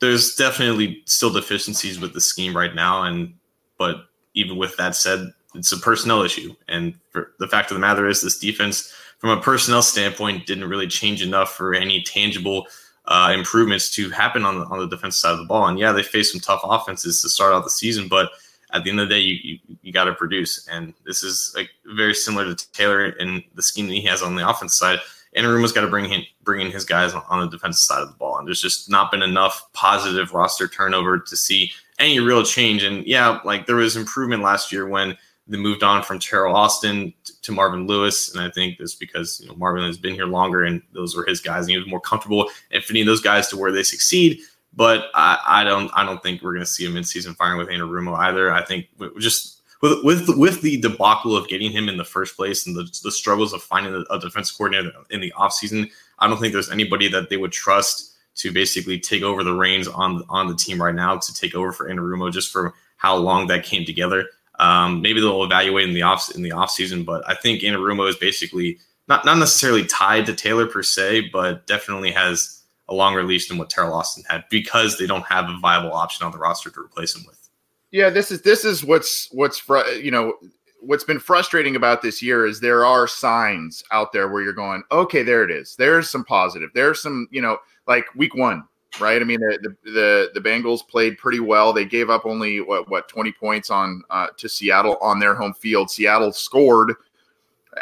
There's 0.01 0.35
definitely 0.35 1.03
still 1.05 1.31
deficiencies 1.31 2.01
with 2.01 2.13
the 2.13 2.19
scheme 2.19 2.53
right 2.53 2.75
now, 2.75 3.03
and 3.03 3.33
but 3.77 4.08
even 4.33 4.57
with 4.57 4.75
that 4.77 4.95
said, 4.95 5.31
it's 5.55 5.71
a 5.71 5.77
personnel 5.77 6.21
issue. 6.21 6.55
And 6.67 6.93
the 7.13 7.47
fact 7.47 7.71
of 7.71 7.75
the 7.75 7.81
matter 7.81 8.07
is, 8.07 8.21
this 8.21 8.37
defense, 8.37 8.93
from 9.17 9.31
a 9.31 9.41
personnel 9.41 9.81
standpoint, 9.81 10.45
didn't 10.45 10.69
really 10.69 10.87
change 10.87 11.21
enough 11.21 11.53
for 11.53 11.73
any 11.73 12.03
tangible 12.03 12.67
uh, 13.05 13.33
improvements 13.35 13.89
to 13.95 14.09
happen 14.11 14.45
on 14.45 14.59
the, 14.59 14.65
on 14.65 14.79
the 14.79 14.87
defensive 14.87 15.19
side 15.19 15.31
of 15.31 15.39
the 15.39 15.45
ball. 15.45 15.67
And 15.67 15.79
yeah, 15.79 15.91
they 15.91 16.03
faced 16.03 16.31
some 16.31 16.41
tough 16.41 16.61
offenses 16.63 17.21
to 17.21 17.29
start 17.29 17.53
out 17.53 17.63
the 17.63 17.69
season, 17.69 18.07
but 18.07 18.29
at 18.71 18.83
the 18.83 18.91
end 18.91 18.99
of 18.99 19.09
the 19.09 19.15
day, 19.15 19.21
you 19.21 19.39
you, 19.41 19.77
you 19.81 19.91
got 19.91 20.03
to 20.03 20.13
produce. 20.13 20.67
And 20.67 20.93
this 21.05 21.23
is 21.23 21.51
like 21.55 21.71
very 21.95 22.13
similar 22.13 22.53
to 22.53 22.71
Taylor 22.71 23.05
and 23.05 23.43
the 23.55 23.63
scheme 23.63 23.87
that 23.87 23.93
he 23.93 24.03
has 24.03 24.21
on 24.21 24.35
the 24.35 24.47
offense 24.47 24.75
side. 24.75 24.99
Anarumo's 25.35 25.71
got 25.71 25.81
to 25.81 25.87
bring 25.87 26.11
in, 26.11 26.23
bring 26.43 26.61
in 26.61 26.71
his 26.71 26.85
guys 26.85 27.13
on 27.13 27.41
the 27.41 27.49
defensive 27.49 27.79
side 27.79 28.01
of 28.01 28.09
the 28.09 28.15
ball. 28.15 28.37
And 28.37 28.47
there's 28.47 28.61
just 28.61 28.89
not 28.89 29.11
been 29.11 29.21
enough 29.21 29.67
positive 29.73 30.33
roster 30.33 30.67
turnover 30.67 31.19
to 31.19 31.37
see 31.37 31.71
any 31.99 32.19
real 32.19 32.43
change. 32.43 32.83
And 32.83 33.05
yeah, 33.05 33.39
like 33.43 33.65
there 33.65 33.75
was 33.75 33.95
improvement 33.95 34.41
last 34.41 34.71
year 34.71 34.87
when 34.87 35.17
they 35.47 35.57
moved 35.57 35.83
on 35.83 36.03
from 36.03 36.19
Teryl 36.19 36.53
Austin 36.53 37.13
to 37.41 37.51
Marvin 37.51 37.87
Lewis. 37.87 38.33
And 38.33 38.41
I 38.41 38.49
think 38.51 38.77
that's 38.77 38.95
because, 38.95 39.39
you 39.41 39.47
know, 39.47 39.55
Marvin 39.55 39.83
has 39.83 39.97
been 39.97 40.13
here 40.13 40.25
longer 40.25 40.63
and 40.63 40.81
those 40.93 41.15
were 41.15 41.25
his 41.25 41.41
guys 41.41 41.61
and 41.61 41.71
he 41.71 41.77
was 41.77 41.87
more 41.87 41.99
comfortable 41.99 42.49
and 42.71 42.83
fitting 42.83 43.05
those 43.05 43.21
guys 43.21 43.47
to 43.49 43.57
where 43.57 43.71
they 43.71 43.83
succeed. 43.83 44.39
But 44.73 45.07
I, 45.15 45.39
I 45.45 45.63
don't 45.63 45.89
I 45.95 46.05
don't 46.05 46.21
think 46.21 46.41
we're 46.41 46.53
going 46.53 46.65
to 46.65 46.71
see 46.71 46.85
him 46.85 46.95
in 46.95 47.03
season 47.03 47.33
firing 47.33 47.57
with 47.57 47.69
Anarumo 47.69 48.15
either. 48.17 48.51
I 48.51 48.63
think 48.63 48.87
just 49.19 49.61
with 49.81 50.03
with 50.03 50.29
with 50.37 50.61
the 50.61 50.79
debacle 50.79 51.35
of 51.35 51.47
getting 51.47 51.71
him 51.71 51.89
in 51.89 51.97
the 51.97 52.05
first 52.05 52.35
place 52.35 52.67
and 52.67 52.75
the, 52.75 52.83
the 53.03 53.11
struggles 53.11 53.51
of 53.51 53.63
finding 53.63 54.05
a 54.09 54.19
defense 54.19 54.51
coordinator 54.51 54.91
in 55.09 55.21
the 55.21 55.33
offseason, 55.35 55.89
I 56.19 56.27
don't 56.27 56.39
think 56.39 56.53
there's 56.53 56.69
anybody 56.69 57.07
that 57.09 57.29
they 57.29 57.37
would 57.37 57.51
trust 57.51 58.15
to 58.39 58.51
basically 58.53 58.99
take 58.99 59.21
over 59.21 59.43
the 59.43 59.53
reins 59.53 59.87
on 59.87 60.23
on 60.29 60.47
the 60.47 60.55
team 60.55 60.81
right 60.81 60.95
now 60.95 61.17
to 61.17 61.33
take 61.33 61.55
over 61.55 61.71
for 61.71 61.89
Anarumo 61.89 62.31
just 62.31 62.51
for 62.51 62.73
how 62.97 63.15
long 63.15 63.47
that 63.47 63.63
came 63.63 63.85
together. 63.85 64.25
Um, 64.59 65.01
maybe 65.01 65.21
they'll 65.21 65.43
evaluate 65.43 65.87
in 65.87 65.93
the 65.93 66.01
off 66.01 66.33
in 66.35 66.41
the 66.41 66.51
offseason, 66.51 67.05
but 67.05 67.27
I 67.27 67.35
think 67.35 67.61
Anarumo 67.61 68.07
is 68.09 68.15
basically 68.15 68.79
not 69.07 69.25
not 69.25 69.37
necessarily 69.37 69.85
tied 69.85 70.25
to 70.27 70.33
Taylor 70.33 70.67
per 70.67 70.83
se, 70.83 71.29
but 71.33 71.67
definitely 71.67 72.11
has 72.11 72.61
a 72.87 72.93
longer 72.93 73.23
leash 73.23 73.47
than 73.47 73.57
what 73.57 73.69
Teryl 73.69 73.93
Austin 73.93 74.23
had 74.29 74.45
because 74.49 74.97
they 74.97 75.05
don't 75.05 75.25
have 75.25 75.49
a 75.49 75.57
viable 75.59 75.93
option 75.93 76.25
on 76.25 76.31
the 76.31 76.37
roster 76.37 76.69
to 76.69 76.79
replace 76.79 77.15
him 77.15 77.23
with. 77.27 77.49
Yeah, 77.91 78.09
this 78.09 78.31
is 78.31 78.41
this 78.41 78.63
is 78.63 78.83
what's 78.83 79.27
what's 79.31 79.59
fr- 79.59 79.87
you 80.01 80.11
know 80.11 80.35
what's 80.81 81.03
been 81.03 81.19
frustrating 81.19 81.75
about 81.75 82.01
this 82.01 82.21
year 82.21 82.45
is 82.45 82.59
there 82.59 82.85
are 82.85 83.07
signs 83.07 83.83
out 83.91 84.11
there 84.13 84.29
where 84.29 84.41
you're 84.41 84.53
going, 84.53 84.83
okay, 84.91 85.23
there 85.23 85.43
it 85.43 85.51
is. 85.51 85.75
There's 85.75 86.09
some 86.09 86.23
positive. 86.23 86.69
There's 86.73 87.01
some, 87.01 87.27
you 87.31 87.41
know, 87.41 87.57
like 87.89 88.05
week 88.15 88.35
one, 88.35 88.63
right? 89.01 89.21
I 89.21 89.25
mean, 89.25 89.41
the 89.41 89.75
the 89.83 90.29
the, 90.33 90.39
Bengals 90.39 90.87
played 90.87 91.17
pretty 91.17 91.41
well. 91.41 91.73
They 91.73 91.83
gave 91.83 92.09
up 92.09 92.25
only 92.25 92.61
what 92.61 92.89
what 92.89 93.09
20 93.09 93.33
points 93.33 93.69
on 93.69 94.03
uh, 94.09 94.27
to 94.37 94.47
Seattle 94.47 94.97
on 95.01 95.19
their 95.19 95.35
home 95.35 95.53
field. 95.53 95.91
Seattle 95.91 96.31
scored 96.31 96.93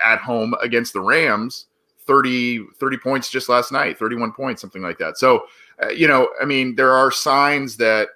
at 0.03 0.19
home 0.19 0.55
against 0.61 0.93
the 0.93 1.01
Rams 1.01 1.67
30 2.07 2.65
30 2.79 2.97
points 2.97 3.29
just 3.29 3.49
last 3.49 3.71
night, 3.71 3.99
31 3.99 4.31
points, 4.31 4.61
something 4.61 4.81
like 4.81 4.97
that. 4.97 5.17
So, 5.17 5.45
uh, 5.83 5.89
you 5.89 6.07
know, 6.07 6.29
I 6.41 6.45
mean, 6.45 6.75
there 6.75 6.93
are 6.93 7.11
signs 7.11 7.77
that 7.77 8.07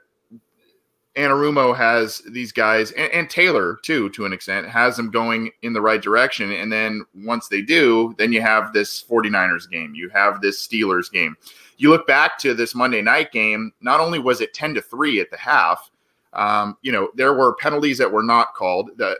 Anarumo 1.17 1.75
has 1.75 2.21
these 2.29 2.53
guys 2.53 2.91
and, 2.91 3.12
and, 3.12 3.29
Taylor 3.29 3.77
too, 3.83 4.10
to 4.12 4.25
an 4.25 4.31
extent, 4.31 4.65
has 4.67 4.95
them 4.95 5.12
going 5.12 5.51
in 5.62 5.74
the 5.74 5.81
right 5.81 6.01
direction. 6.01 6.51
And 6.53 6.71
then 6.71 7.03
once 7.13 7.50
they 7.50 7.62
do, 7.62 8.15
then 8.17 8.31
you 8.31 8.41
have 8.41 8.71
this 8.71 9.03
49ers 9.03 9.69
game, 9.69 9.93
you 9.93 10.07
have 10.10 10.39
this 10.39 10.65
Steelers 10.65 11.12
game. 11.12 11.36
You 11.82 11.90
look 11.90 12.06
back 12.06 12.38
to 12.40 12.54
this 12.54 12.76
Monday 12.76 13.02
night 13.02 13.32
game, 13.32 13.72
not 13.82 14.00
only 14.00 14.20
was 14.20 14.40
it 14.40 14.54
10 14.54 14.76
to 14.76 14.82
3 14.84 15.20
at 15.20 15.32
the 15.32 15.38
half, 15.38 15.90
um, 16.34 16.78
you 16.84 16.92
know, 16.92 17.10
there 17.16 17.34
were 17.34 17.56
penalties 17.56 17.98
that 17.98 18.12
were 18.12 18.22
not 18.22 18.54
called 18.54 18.92
that 18.98 19.18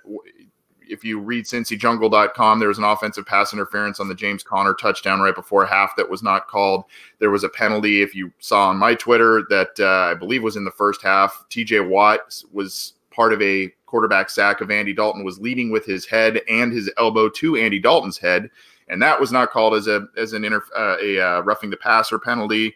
if 0.88 1.03
you 1.03 1.20
read 1.20 1.46
cincyjungle.com, 1.46 2.60
there 2.60 2.68
was 2.68 2.77
an 2.77 2.84
offensive 2.84 3.25
pass 3.25 3.51
interference 3.51 4.00
on 4.00 4.10
the 4.10 4.13
James 4.13 4.44
Conner 4.44 4.75
touchdown 4.75 5.22
right 5.22 5.34
before 5.34 5.65
half 5.65 5.96
that 5.96 6.08
was 6.08 6.22
not 6.22 6.48
called. 6.48 6.84
There 7.18 7.32
was 7.32 7.44
a 7.44 7.50
penalty, 7.50 8.03
if 8.03 8.13
you 8.13 8.32
saw 8.38 8.70
on 8.70 8.77
my 8.77 8.94
Twitter, 8.94 9.41
that 9.50 9.80
uh, 9.80 10.12
I 10.12 10.13
believe 10.13 10.44
was 10.44 10.56
in 10.56 10.63
the 10.63 10.70
first 10.70 11.01
half. 11.01 11.46
TJ 11.50 11.89
Watt 11.89 12.44
was 12.51 12.94
part 13.10 13.34
of 13.34 13.41
a 13.41 13.74
quarterback 13.91 14.29
sack 14.29 14.62
of 14.62 14.71
Andy 14.71 14.93
Dalton 14.93 15.25
was 15.25 15.38
leading 15.38 15.69
with 15.69 15.86
his 15.86 16.05
head 16.05 16.41
and 16.50 16.71
his 16.71 16.89
elbow 16.98 17.27
to 17.29 17.57
Andy 17.57 17.77
Dalton's 17.77 18.17
head, 18.17 18.50
and 18.88 19.01
that 19.01 19.19
was 19.19 19.33
not 19.33 19.51
called 19.51 19.75
as 19.75 19.88
a 19.88 20.07
as 20.17 20.31
an 20.31 20.45
inter, 20.45 20.63
uh, 20.75 20.95
a 21.01 21.19
uh, 21.19 21.41
roughing 21.41 21.69
the 21.69 21.77
passer 21.77 22.17
penalty. 22.17 22.74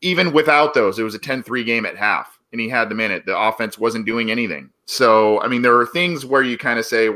Even 0.00 0.32
without 0.32 0.72
those, 0.72 0.98
it 0.98 1.04
was 1.04 1.14
a 1.14 1.18
10-3 1.18 1.64
game 1.64 1.86
at 1.86 1.96
half, 1.96 2.40
and 2.50 2.60
he 2.60 2.68
had 2.68 2.88
the 2.88 2.94
minute. 2.94 3.24
The 3.26 3.38
offense 3.38 3.78
wasn't 3.78 4.06
doing 4.06 4.30
anything. 4.30 4.70
So, 4.84 5.40
I 5.42 5.48
mean, 5.48 5.62
there 5.62 5.78
are 5.78 5.86
things 5.86 6.26
where 6.26 6.42
you 6.42 6.58
kind 6.58 6.78
of 6.78 6.84
say, 6.84 7.10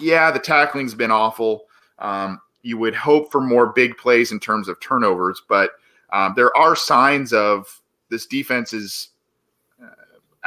yeah, 0.00 0.30
the 0.30 0.38
tackling's 0.38 0.94
been 0.94 1.10
awful. 1.10 1.64
Um, 1.98 2.40
you 2.62 2.78
would 2.78 2.94
hope 2.94 3.30
for 3.30 3.40
more 3.40 3.66
big 3.66 3.98
plays 3.98 4.32
in 4.32 4.40
terms 4.40 4.66
of 4.68 4.80
turnovers, 4.80 5.42
but 5.46 5.72
um, 6.10 6.32
there 6.36 6.56
are 6.56 6.74
signs 6.74 7.34
of 7.34 7.82
this 8.08 8.26
defense 8.26 8.72
is 8.72 9.10
uh, 9.82 9.88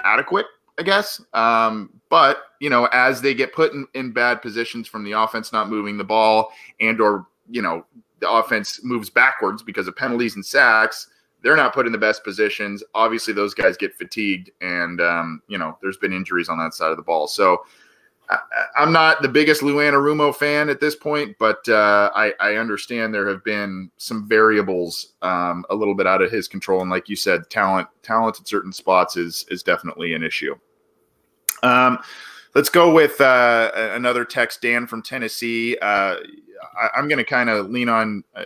adequate 0.04 0.48
I 0.80 0.84
guess. 0.84 1.22
Um, 1.34 1.90
but 2.10 2.44
you 2.60 2.70
know, 2.70 2.86
as 2.94 3.22
they 3.22 3.34
get 3.34 3.54
put 3.54 3.74
in, 3.74 3.86
in 3.94 4.12
bad 4.12 4.42
positions 4.42 4.88
from 4.88 5.04
the 5.04 5.12
offense 5.12 5.52
not 5.52 5.70
moving 5.70 5.98
the 5.98 6.04
ball, 6.04 6.52
and 6.80 7.00
or 7.02 7.28
you 7.50 7.62
know, 7.62 7.86
the 8.20 8.32
offense 8.32 8.80
moves 8.84 9.10
backwards 9.10 9.62
because 9.62 9.88
of 9.88 9.96
penalties 9.96 10.36
and 10.36 10.46
sacks, 10.46 11.08
they're 11.44 11.58
not 11.58 11.74
put 11.74 11.86
in 11.86 11.92
the 11.92 11.98
best 11.98 12.24
positions. 12.24 12.82
Obviously, 12.96 13.34
those 13.34 13.54
guys 13.54 13.76
get 13.76 13.94
fatigued, 13.94 14.52
and 14.62 15.02
um, 15.02 15.42
you 15.50 15.58
know, 15.58 15.78
there's 15.82 15.98
been 15.98 16.14
injuries 16.14 16.48
on 16.48 16.58
that 16.58 16.74
side 16.74 16.92
of 16.92 16.98
the 16.98 17.04
ball. 17.04 17.28
So 17.28 17.62
I, 18.30 18.84
am 18.84 18.92
not 18.92 19.22
the 19.22 19.28
biggest 19.28 19.64
Lou 19.64 19.76
Anarumo 19.76 20.36
fan 20.36 20.70
at 20.70 20.80
this 20.80 20.96
point, 20.96 21.36
but 21.40 21.68
uh, 21.68 22.12
I, 22.14 22.34
I, 22.40 22.56
understand 22.56 23.14
there 23.14 23.28
have 23.28 23.44
been 23.44 23.90
some 23.98 24.28
variables 24.28 25.14
um, 25.24 25.66
a 25.70 25.76
little 25.76 25.96
bit 25.96 26.06
out 26.06 26.22
of 26.22 26.32
his 26.32 26.48
control, 26.48 26.82
and 26.82 26.92
like 26.92 27.10
you 27.10 27.16
said, 27.16 27.50
talent 27.50 27.88
talent 28.04 28.40
at 28.40 28.48
certain 28.48 28.72
spots 28.72 29.18
is 29.18 29.46
is 29.50 29.64
definitely 29.64 30.14
an 30.14 30.24
issue. 30.24 30.56
Um, 31.64 32.00
let's 32.56 32.70
go 32.70 32.94
with 32.94 33.20
uh, 33.22 33.72
another 33.94 34.26
text, 34.26 34.62
Dan 34.62 34.88
from 34.88 35.02
Tennessee. 35.02 35.78
Uh, 35.82 36.18
I, 36.80 36.90
am 36.98 37.08
going 37.08 37.18
to 37.18 37.24
kind 37.24 37.50
of 37.50 37.70
lean 37.70 37.90
on 37.90 38.24
uh, 38.36 38.46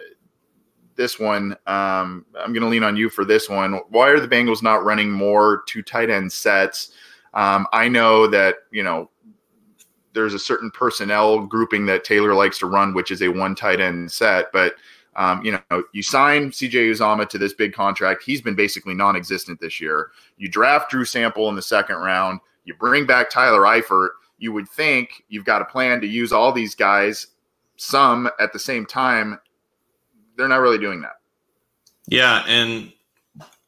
this 0.95 1.19
one. 1.19 1.53
Um, 1.67 2.25
I'm 2.37 2.53
going 2.53 2.61
to 2.61 2.67
lean 2.67 2.83
on 2.83 2.95
you 2.95 3.09
for 3.09 3.25
this 3.25 3.49
one. 3.49 3.79
Why 3.89 4.09
are 4.09 4.19
the 4.19 4.27
Bengals 4.27 4.61
not 4.61 4.83
running 4.83 5.11
more 5.11 5.63
two 5.67 5.81
tight 5.81 6.09
end 6.09 6.31
sets? 6.31 6.91
Um, 7.33 7.67
I 7.73 7.87
know 7.87 8.27
that 8.27 8.55
you 8.71 8.83
know 8.83 9.09
there's 10.13 10.33
a 10.33 10.39
certain 10.39 10.69
personnel 10.71 11.45
grouping 11.45 11.85
that 11.87 12.03
Taylor 12.03 12.33
likes 12.33 12.59
to 12.59 12.67
run, 12.67 12.93
which 12.93 13.11
is 13.11 13.21
a 13.21 13.29
one 13.29 13.55
tight 13.55 13.79
end 13.79 14.11
set, 14.11 14.51
but. 14.51 14.75
Um, 15.15 15.45
you 15.45 15.51
know, 15.51 15.83
you 15.91 16.01
sign 16.01 16.49
CJ 16.49 16.89
Uzomah 16.89 17.29
to 17.29 17.37
this 17.37 17.53
big 17.53 17.71
contract. 17.71 18.23
He's 18.25 18.41
been 18.41 18.55
basically 18.55 18.95
non-existent 18.95 19.59
this 19.59 19.79
year. 19.79 20.09
You 20.37 20.49
draft 20.49 20.89
Drew 20.89 21.05
Sample 21.05 21.49
in 21.49 21.55
the 21.55 21.61
second 21.61 21.97
round. 21.97 22.39
You 22.65 22.75
bring 22.75 23.05
back 23.05 23.29
Tyler 23.29 23.61
Eifert. 23.61 24.09
You 24.37 24.51
would 24.53 24.67
think 24.69 25.23
you've 25.29 25.45
got 25.45 25.61
a 25.61 25.65
plan 25.65 26.01
to 26.01 26.07
use 26.07 26.31
all 26.31 26.51
these 26.51 26.75
guys, 26.75 27.27
some 27.77 28.29
at 28.39 28.53
the 28.53 28.59
same 28.59 28.85
time. 28.85 29.39
They're 30.37 30.47
not 30.47 30.57
really 30.57 30.79
doing 30.79 31.01
that. 31.01 31.15
Yeah, 32.07 32.43
and 32.47 32.91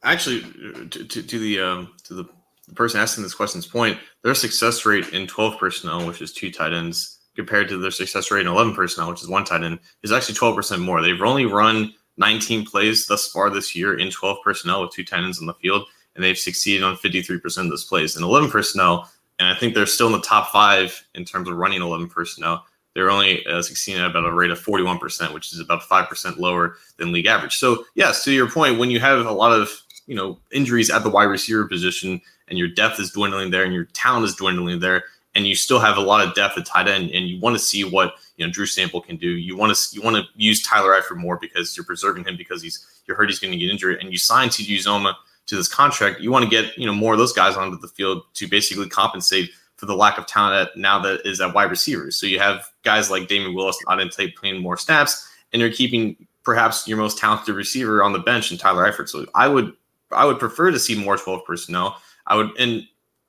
actually, 0.04 0.42
to, 0.90 1.06
to, 1.06 1.24
to 1.24 1.40
the 1.40 1.60
um, 1.60 1.94
to 2.04 2.14
the 2.14 2.26
person 2.74 3.00
asking 3.00 3.24
this 3.24 3.34
question's 3.34 3.68
point, 3.68 4.00
their 4.24 4.36
success 4.36 4.86
rate 4.86 5.10
in 5.10 5.28
12 5.28 5.60
personnel, 5.60 6.06
which 6.06 6.22
is 6.22 6.34
two 6.34 6.52
tight 6.52 6.74
ends, 6.74 7.20
compared 7.36 7.70
to 7.70 7.78
their 7.78 7.92
success 7.92 8.32
rate 8.32 8.42
in 8.42 8.48
11 8.48 8.74
personnel, 8.74 9.10
which 9.10 9.22
is 9.22 9.30
one 9.30 9.46
tight 9.46 9.64
end, 9.64 9.80
is 10.04 10.12
actually 10.12 10.36
12% 10.36 10.80
more. 10.82 11.02
They've 11.02 11.22
only 11.22 11.46
run 11.46 11.94
19 12.18 12.66
plays 12.66 13.06
thus 13.08 13.28
far 13.32 13.50
this 13.50 13.76
year 13.76 13.98
in 14.00 14.10
12 14.10 14.38
personnel 14.44 14.82
with 14.82 14.92
two 14.92 15.04
tight 15.04 15.24
ends 15.24 15.40
on 15.40 15.46
the 15.46 15.54
field 15.56 15.86
and 16.16 16.24
they've 16.24 16.38
succeeded 16.38 16.84
on 16.84 16.96
53% 16.98 17.58
of 17.58 17.70
those 17.70 17.86
plays. 17.86 18.16
And 18.16 18.24
11 18.24 18.50
personnel, 18.50 19.10
and 19.40 19.48
I 19.48 19.56
think 19.56 19.74
they're 19.74 19.86
still 19.86 20.08
in 20.08 20.14
the 20.14 20.22
top 20.22 20.52
five 20.52 21.06
in 21.14 21.26
terms 21.26 21.50
of 21.50 21.58
running 21.58 21.82
11 21.82 22.10
personnel. 22.10 22.66
They're 22.94 23.12
only 23.12 23.46
uh, 23.46 23.62
succeeding 23.62 24.02
at 24.02 24.10
about 24.10 24.26
a 24.26 24.32
rate 24.32 24.52
of 24.52 24.60
41%, 24.60 25.34
which 25.34 25.52
is 25.52 25.60
about 25.60 25.82
5% 25.82 26.38
lower 26.38 26.78
than 26.98 27.12
league 27.12 27.26
average. 27.26 27.58
So, 27.58 27.84
yes, 27.96 28.24
to 28.24 28.32
your 28.32 28.50
point, 28.50 28.80
when 28.80 28.90
you 28.90 29.02
have 29.02 29.26
a 29.26 29.32
lot 29.32 29.52
of 29.52 29.70
you 30.08 30.16
know 30.16 30.38
injuries 30.52 30.90
at 30.90 31.04
the 31.04 31.10
wide 31.10 31.24
receiver 31.24 31.66
position 31.66 32.22
and 32.48 32.60
your 32.60 32.68
depth 32.68 33.00
is 33.00 33.12
dwindling 33.12 33.52
there 33.52 33.64
and 33.64 33.74
your 33.74 33.86
talent 33.86 34.26
is 34.26 34.36
dwindling 34.36 34.80
there 34.80 35.04
and 35.34 35.48
you 35.48 35.56
still 35.56 35.80
have 35.80 35.98
a 35.98 36.02
lot 36.02 36.26
of 36.26 36.34
depth 36.36 36.58
at 36.58 36.66
tight 36.66 36.88
end 36.88 37.10
and 37.12 37.28
you 37.28 37.40
want 37.40 37.56
to 37.56 37.60
see 37.60 37.84
what 37.84 38.14
you 38.38 38.46
know 38.46 38.52
Drew 38.52 38.66
Sample 38.66 39.02
can 39.02 39.18
do. 39.18 39.30
You 39.30 39.58
want 39.58 39.76
to 39.76 39.96
you 39.96 40.02
want 40.02 40.16
to 40.16 40.24
use 40.36 40.62
Tyler 40.62 40.92
Eifert 40.92 41.18
more 41.18 41.38
because 41.38 41.76
you're 41.76 41.86
preserving 41.86 42.26
him 42.26 42.38
because 42.38 42.62
he's 42.62 42.86
you're 43.08 43.18
hurt 43.18 43.30
he's 43.30 43.40
going 43.40 43.52
to 43.52 43.58
get 43.58 43.70
injured 43.70 44.00
and 44.02 44.12
you 44.12 44.18
sign 44.18 44.50
CJ 44.50 44.80
Uzomah 44.80 45.14
to 45.48 45.56
this 45.56 45.68
contract, 45.68 46.22
you 46.22 46.32
want 46.32 46.44
to 46.44 46.50
get 46.50 46.78
you 46.78 46.86
know 46.86 46.94
more 46.94 47.14
of 47.14 47.20
those 47.20 47.34
guys 47.34 47.56
onto 47.56 47.78
the 47.78 47.88
field 47.88 48.24
to 48.36 48.48
basically 48.48 48.90
compensate 48.90 49.52
for 49.78 49.86
the 49.86 49.96
lack 49.96 50.18
of 50.18 50.26
talent 50.26 50.70
at, 50.70 50.78
now 50.78 51.00
that 51.00 51.22
is 51.26 51.42
at 51.42 51.54
wide 51.54 51.70
receivers. 51.70 52.16
So 52.16 52.26
you 52.26 52.40
have 52.40 52.70
guys 52.84 53.12
like 53.12 53.28
Damion 53.28 53.54
Willis 53.54 53.78
Auden 53.88 54.14
Tate 54.14 54.36
playing 54.36 54.62
more 54.62 54.78
snaps, 54.78 55.30
and 55.52 55.62
you're 55.62 55.72
keeping 55.72 56.16
perhaps 56.44 56.88
your 56.88 56.98
most 56.98 57.18
talented 57.18 57.56
receiver 57.56 58.02
on 58.04 58.14
the 58.14 58.20
bench 58.20 58.52
in 58.52 58.58
Tyler 58.58 58.90
Eifert. 58.90 59.10
So 59.10 59.26
I 59.36 59.48
would 59.48 59.74
I 60.12 60.26
would 60.26 60.40
prefer 60.40 60.72
to 60.72 60.80
see 60.80 60.96
more 60.98 61.18
12 61.18 61.46
personnel. 61.46 61.98
I 62.28 62.36
would 62.36 62.52
and 62.60 62.84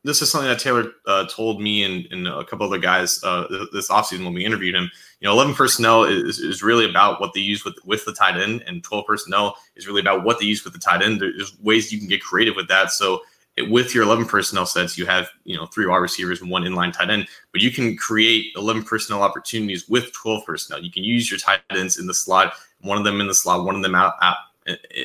this 0.07 0.23
is 0.23 0.31
something 0.31 0.49
that 0.49 0.61
Taylor 0.61 0.93
uh, 1.07 1.27
told 1.27 1.61
me 1.61 1.83
and, 1.83 2.07
and, 2.13 2.29
a 2.29 2.45
couple 2.45 2.65
other 2.65 2.79
guys 2.79 3.23
uh, 3.25 3.67
this 3.73 3.91
offseason 3.91 4.25
when 4.25 4.35
we 4.35 4.45
interviewed 4.45 4.77
him. 4.77 4.89
You 5.21 5.27
know, 5.27 5.33
11 5.33 5.55
personnel 5.55 6.05
is, 6.05 6.39
is 6.39 6.63
really 6.63 6.89
about 6.89 7.21
what 7.21 7.35
they 7.35 7.41
use 7.41 7.65
with, 7.65 7.75
with 7.85 8.05
the 8.05 8.13
tight 8.13 8.37
end, 8.41 8.63
and 8.67 8.85
12 8.85 9.05
personnel 9.05 9.57
is 9.75 9.89
really 9.89 10.01
about 10.01 10.23
what 10.23 10.39
they 10.39 10.47
use 10.47 10.63
with 10.63 10.75
the 10.75 10.79
tight 10.79 11.03
end. 11.03 11.21
There's 11.21 11.59
ways 11.61 11.93
you 11.93 11.99
can 11.99 12.07
get 12.07 12.23
creative 12.23 12.55
with 12.55 12.69
that. 12.69 12.93
So, 12.93 13.21
it, 13.57 13.69
with 13.69 13.95
your 13.95 14.05
11 14.05 14.27
personnel 14.27 14.67
sets, 14.67 14.97
you 14.97 15.07
have, 15.07 15.29
you 15.45 15.57
know, 15.57 15.67
three 15.67 15.87
wide 15.87 15.97
receivers 15.97 16.41
and 16.41 16.51
one 16.51 16.63
inline 16.63 16.93
tight 16.93 17.11
end, 17.11 17.27
but 17.53 17.61
you 17.61 17.73
can 17.73 17.97
create 17.97 18.53
11 18.55 18.85
personnel 18.85 19.23
opportunities 19.23 19.89
with 19.89 20.13
12 20.13 20.45
personnel. 20.45 20.83
You 20.83 20.91
can 20.91 21.03
use 21.03 21.31
your 21.31 21.41
tight 21.41 21.61
ends 21.71 21.99
in 21.99 22.07
the 22.07 22.15
slot, 22.15 22.53
one 22.83 22.99
of 22.99 23.05
them 23.05 23.21
in 23.21 23.27
the 23.27 23.35
slot, 23.35 23.65
one 23.65 23.75
of 23.75 23.83
them 23.83 23.95
out, 23.95 24.15
out 24.23 24.37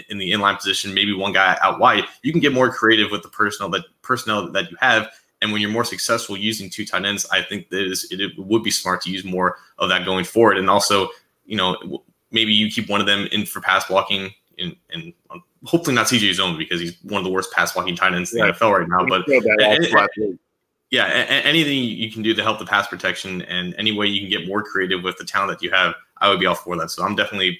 in 0.10 0.18
the 0.18 0.32
inline 0.32 0.58
position, 0.58 0.94
maybe 0.94 1.13
one 1.13 1.34
guy 1.34 1.58
out 1.62 1.80
wide. 1.80 2.06
You 2.24 2.32
can 2.32 2.41
get 2.41 2.53
more 2.53 2.72
creative 2.72 3.12
with 3.12 3.24
the 3.24 3.30
personnel 3.30 3.70
that 3.70 3.86
personnel 4.01 4.51
that 4.51 4.72
you 4.72 4.77
have. 4.80 5.10
And 5.41 5.51
when 5.51 5.62
you're 5.62 5.72
more 5.72 5.86
successful 5.86 6.38
using 6.38 6.70
two 6.70 6.86
tight 6.86 7.06
ends, 7.06 7.25
I 7.32 7.41
think 7.41 7.70
that 7.70 7.82
it, 7.82 7.91
is, 7.91 8.08
it 8.12 8.38
would 8.38 8.63
be 8.63 8.72
smart 8.72 9.01
to 9.01 9.10
use 9.10 9.24
more 9.24 9.58
of 9.80 9.89
that 9.89 10.06
going 10.06 10.25
forward. 10.25 10.58
And 10.58 10.70
also, 10.70 11.10
you 11.46 11.58
know, 11.58 12.03
maybe 12.32 12.53
you 12.53 12.70
keep 12.70 12.89
one 12.89 13.01
of 13.01 13.08
them 13.08 13.27
in 13.32 13.46
for 13.46 13.60
pass 13.60 13.88
blocking 13.88 14.32
and, 14.60 14.75
and 14.91 15.13
um, 15.30 15.44
hopefully 15.65 15.96
not 15.96 16.08
CJ 16.08 16.32
Uzomah 16.32 16.58
because 16.58 16.80
he's 16.80 16.96
one 17.03 17.20
of 17.20 17.24
the 17.24 17.32
worst 17.32 17.51
pass 17.51 17.74
blocking 17.74 17.96
tight 17.96 18.13
ends 18.13 18.34
in 18.34 18.39
yeah. 18.39 18.48
the 18.48 18.53
NFL 18.53 18.80
right 18.80 18.88
now. 18.88 19.06
But 19.06 19.27
yeah, 20.91 21.06
anything 21.06 21.84
you 21.84 22.12
can 22.12 22.22
do 22.22 22.34
to 22.34 22.44
help 22.44 22.60
the 22.60 22.65
pass 22.65 22.88
protection 22.88 23.41
and 23.44 23.74
any 23.77 23.91
way 23.91 24.08
you 24.08 24.20
can 24.20 24.30
get 24.30 24.48
more 24.48 24.62
creative 24.62 25.03
with 25.03 25.18
the 25.18 25.24
talent 25.24 25.58
that 25.58 25.63
you 25.63 25.72
have, 25.72 25.96
I 26.18 26.30
would 26.30 26.39
be 26.39 26.46
all 26.46 26.56
for 26.56 26.75
that. 26.77 26.91
So 26.91 27.03
I'm 27.03 27.15
definitely 27.15 27.60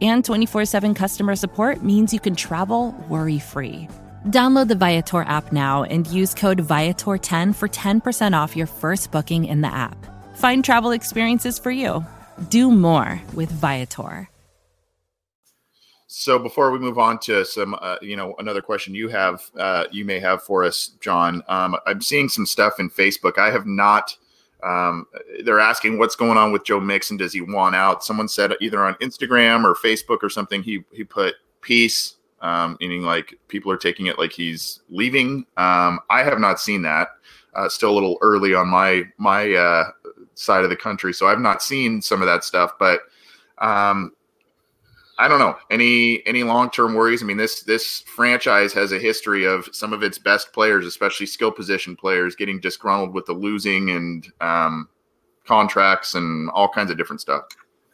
and 0.00 0.24
24 0.24 0.64
7 0.64 0.94
customer 0.94 1.36
support 1.36 1.82
means 1.82 2.12
you 2.12 2.20
can 2.20 2.34
travel 2.34 2.94
worry 3.08 3.38
free. 3.38 3.88
Download 4.26 4.66
the 4.66 4.74
Viator 4.74 5.22
app 5.22 5.52
now 5.52 5.84
and 5.84 6.06
use 6.08 6.34
code 6.34 6.58
Viator10 6.58 7.54
for 7.54 7.68
10% 7.68 8.36
off 8.36 8.56
your 8.56 8.66
first 8.66 9.12
booking 9.12 9.44
in 9.44 9.60
the 9.60 9.72
app. 9.72 9.96
Find 10.36 10.64
travel 10.64 10.90
experiences 10.90 11.58
for 11.58 11.70
you. 11.70 12.04
Do 12.48 12.70
more 12.70 13.20
with 13.34 13.50
Viator. 13.50 14.28
So 16.08 16.38
before 16.38 16.70
we 16.70 16.78
move 16.78 16.98
on 16.98 17.18
to 17.20 17.44
some, 17.44 17.76
uh, 17.80 17.96
you 18.00 18.16
know, 18.16 18.34
another 18.38 18.62
question 18.62 18.94
you 18.94 19.08
have, 19.08 19.42
uh, 19.56 19.84
you 19.90 20.04
may 20.04 20.18
have 20.18 20.42
for 20.42 20.64
us, 20.64 20.92
John. 21.00 21.42
Um, 21.46 21.76
I'm 21.86 22.00
seeing 22.00 22.28
some 22.28 22.46
stuff 22.46 22.80
in 22.80 22.90
Facebook. 22.90 23.38
I 23.38 23.50
have 23.50 23.66
not 23.66 24.16
Um, 24.62 25.06
they're 25.44 25.60
asking 25.60 25.98
what's 25.98 26.16
going 26.16 26.38
on 26.38 26.52
with 26.52 26.64
Joe 26.64 26.80
Mixon. 26.80 27.16
Does 27.16 27.32
he 27.32 27.40
want 27.40 27.76
out? 27.76 28.04
Someone 28.04 28.28
said 28.28 28.52
either 28.60 28.84
on 28.84 28.94
Instagram 28.94 29.64
or 29.64 29.74
Facebook 29.74 30.18
or 30.22 30.30
something. 30.30 30.62
He 30.62 30.84
he 30.92 31.04
put 31.04 31.34
peace, 31.60 32.16
um, 32.40 32.76
meaning 32.80 33.02
like 33.02 33.38
people 33.48 33.70
are 33.70 33.76
taking 33.76 34.06
it 34.06 34.18
like 34.18 34.32
he's 34.32 34.80
leaving. 34.88 35.46
Um, 35.56 36.00
I 36.10 36.22
have 36.22 36.38
not 36.38 36.60
seen 36.60 36.82
that. 36.82 37.08
Uh, 37.54 37.68
still 37.68 37.90
a 37.90 37.94
little 37.94 38.18
early 38.20 38.54
on 38.54 38.68
my 38.68 39.04
my 39.18 39.52
uh, 39.52 39.84
side 40.34 40.64
of 40.64 40.70
the 40.70 40.76
country, 40.76 41.12
so 41.12 41.26
I've 41.26 41.40
not 41.40 41.62
seen 41.62 42.02
some 42.02 42.20
of 42.20 42.26
that 42.26 42.44
stuff. 42.44 42.72
But 42.78 43.00
um, 43.58 44.12
I 45.18 45.28
don't 45.28 45.38
know 45.38 45.56
any 45.70 46.26
any 46.26 46.42
long 46.42 46.70
term 46.70 46.94
worries. 46.94 47.22
I 47.22 47.26
mean 47.26 47.36
this 47.36 47.62
this 47.62 48.00
franchise 48.00 48.72
has 48.74 48.92
a 48.92 48.98
history 48.98 49.44
of 49.44 49.68
some 49.72 49.92
of 49.92 50.02
its 50.02 50.18
best 50.18 50.52
players, 50.52 50.86
especially 50.86 51.26
skill 51.26 51.50
position 51.50 51.96
players, 51.96 52.36
getting 52.36 52.60
disgruntled 52.60 53.14
with 53.14 53.26
the 53.26 53.32
losing 53.32 53.90
and 53.90 54.30
um, 54.40 54.88
contracts 55.46 56.14
and 56.14 56.50
all 56.50 56.68
kinds 56.68 56.90
of 56.90 56.98
different 56.98 57.20
stuff. 57.20 57.44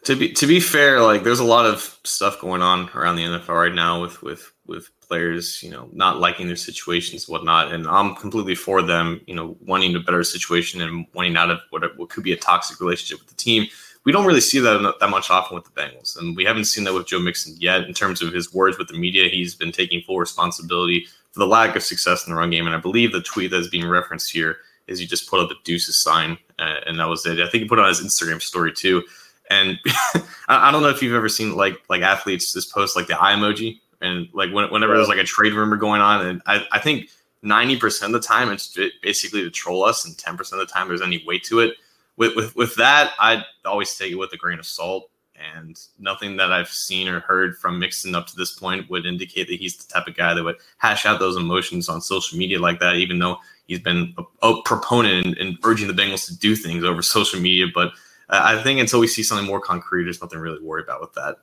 To 0.04 0.16
be 0.16 0.32
to 0.32 0.46
be 0.48 0.58
fair, 0.58 1.00
like 1.00 1.22
there's 1.22 1.38
a 1.38 1.44
lot 1.44 1.64
of 1.64 2.00
stuff 2.02 2.40
going 2.40 2.60
on 2.60 2.90
around 2.90 3.16
the 3.16 3.22
NFL 3.22 3.48
right 3.50 3.74
now 3.74 4.02
with 4.02 4.20
with 4.22 4.52
with 4.66 4.90
players, 5.00 5.62
you 5.62 5.70
know, 5.70 5.88
not 5.92 6.18
liking 6.18 6.46
their 6.46 6.56
situations, 6.56 7.28
whatnot, 7.28 7.72
and 7.72 7.86
I'm 7.86 8.16
completely 8.16 8.54
for 8.54 8.82
them, 8.82 9.20
you 9.26 9.34
know, 9.34 9.56
wanting 9.60 9.94
a 9.94 10.00
better 10.00 10.24
situation 10.24 10.80
and 10.80 11.06
wanting 11.14 11.36
out 11.36 11.50
of 11.50 11.60
what, 11.70 11.82
what 11.98 12.08
could 12.08 12.24
be 12.24 12.32
a 12.32 12.36
toxic 12.36 12.80
relationship 12.80 13.20
with 13.20 13.28
the 13.28 13.36
team 13.36 13.68
we 14.04 14.12
don't 14.12 14.26
really 14.26 14.40
see 14.40 14.58
that 14.58 14.94
that 15.00 15.10
much 15.10 15.30
often 15.30 15.54
with 15.54 15.64
the 15.64 15.70
Bengals, 15.70 16.18
and 16.18 16.36
we 16.36 16.44
haven't 16.44 16.64
seen 16.64 16.84
that 16.84 16.94
with 16.94 17.06
Joe 17.06 17.20
Mixon 17.20 17.54
yet. 17.58 17.84
In 17.84 17.94
terms 17.94 18.20
of 18.20 18.32
his 18.32 18.52
words 18.52 18.78
with 18.78 18.88
the 18.88 18.98
media, 18.98 19.28
he's 19.28 19.54
been 19.54 19.72
taking 19.72 20.02
full 20.02 20.18
responsibility 20.18 21.06
for 21.30 21.38
the 21.38 21.46
lack 21.46 21.76
of 21.76 21.82
success 21.82 22.26
in 22.26 22.32
the 22.32 22.38
run 22.38 22.50
game. 22.50 22.66
And 22.66 22.74
I 22.74 22.78
believe 22.78 23.12
the 23.12 23.22
tweet 23.22 23.50
that's 23.50 23.68
being 23.68 23.88
referenced 23.88 24.32
here 24.32 24.58
is 24.88 24.98
he 24.98 25.06
just 25.06 25.30
put 25.30 25.40
up 25.40 25.48
the 25.48 25.54
deuces 25.64 26.00
sign, 26.00 26.36
uh, 26.58 26.80
and 26.86 26.98
that 26.98 27.08
was 27.08 27.24
it. 27.26 27.38
I 27.38 27.48
think 27.48 27.62
he 27.62 27.68
put 27.68 27.78
it 27.78 27.82
on 27.82 27.88
his 27.88 28.00
Instagram 28.00 28.42
story 28.42 28.72
too. 28.72 29.04
And 29.50 29.78
I 30.48 30.70
don't 30.72 30.82
know 30.82 30.88
if 30.88 31.02
you've 31.02 31.14
ever 31.14 31.28
seen 31.28 31.54
like 31.54 31.80
like 31.88 32.02
athletes 32.02 32.52
just 32.52 32.72
post 32.72 32.96
like 32.96 33.06
the 33.06 33.22
eye 33.22 33.34
emoji, 33.34 33.78
and 34.00 34.28
like 34.32 34.50
whenever 34.52 34.96
there's 34.96 35.08
like 35.08 35.18
a 35.18 35.24
trade 35.24 35.52
rumor 35.52 35.76
going 35.76 36.00
on, 36.00 36.26
and 36.26 36.42
I, 36.46 36.66
I 36.72 36.78
think. 36.78 37.08
90% 37.44 38.06
of 38.06 38.12
the 38.12 38.20
time 38.20 38.52
it's 38.52 38.78
basically 39.02 39.42
to 39.42 39.50
troll 39.50 39.82
us 39.82 40.04
and 40.04 40.16
10% 40.16 40.38
of 40.52 40.58
the 40.60 40.64
time 40.64 40.86
there's 40.86 41.02
any 41.02 41.24
weight 41.26 41.42
to 41.42 41.58
it 41.58 41.74
with, 42.16 42.36
with 42.36 42.56
with 42.56 42.74
that, 42.76 43.12
I'd 43.18 43.44
always 43.64 43.96
take 43.96 44.12
it 44.12 44.16
with 44.16 44.32
a 44.32 44.36
grain 44.36 44.58
of 44.58 44.66
salt. 44.66 45.08
And 45.54 45.76
nothing 45.98 46.36
that 46.36 46.52
I've 46.52 46.68
seen 46.68 47.08
or 47.08 47.18
heard 47.18 47.56
from 47.56 47.78
Mixon 47.78 48.14
up 48.14 48.28
to 48.28 48.36
this 48.36 48.52
point 48.52 48.88
would 48.88 49.06
indicate 49.06 49.48
that 49.48 49.58
he's 49.58 49.76
the 49.76 49.92
type 49.92 50.06
of 50.06 50.14
guy 50.14 50.34
that 50.34 50.44
would 50.44 50.56
hash 50.78 51.04
out 51.04 51.18
those 51.18 51.36
emotions 51.36 51.88
on 51.88 52.00
social 52.00 52.38
media 52.38 52.60
like 52.60 52.78
that, 52.78 52.96
even 52.96 53.18
though 53.18 53.38
he's 53.66 53.80
been 53.80 54.14
a, 54.18 54.48
a 54.48 54.62
proponent 54.62 55.26
and, 55.26 55.38
and, 55.38 55.58
urging 55.64 55.88
the 55.88 55.94
Bengals 55.94 56.26
to 56.26 56.38
do 56.38 56.54
things 56.54 56.84
over 56.84 57.02
social 57.02 57.40
media. 57.40 57.66
But 57.74 57.88
uh, 58.28 58.40
I 58.44 58.62
think 58.62 58.78
until 58.78 59.00
we 59.00 59.08
see 59.08 59.24
something 59.24 59.46
more 59.46 59.60
concrete, 59.60 60.04
there's 60.04 60.20
nothing 60.20 60.38
really 60.38 60.58
to 60.58 60.64
worry 60.64 60.82
about 60.82 61.00
with 61.00 61.12
that. 61.14 61.38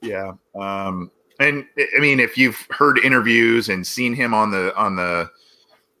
Yeah. 0.00 0.34
Um, 0.54 1.10
and 1.40 1.66
I 1.96 2.00
mean, 2.00 2.20
if 2.20 2.38
you've 2.38 2.66
heard 2.70 2.98
interviews 2.98 3.68
and 3.68 3.86
seen 3.86 4.14
him 4.14 4.34
on 4.34 4.50
the 4.50 4.74
on 4.76 4.96
the 4.96 5.30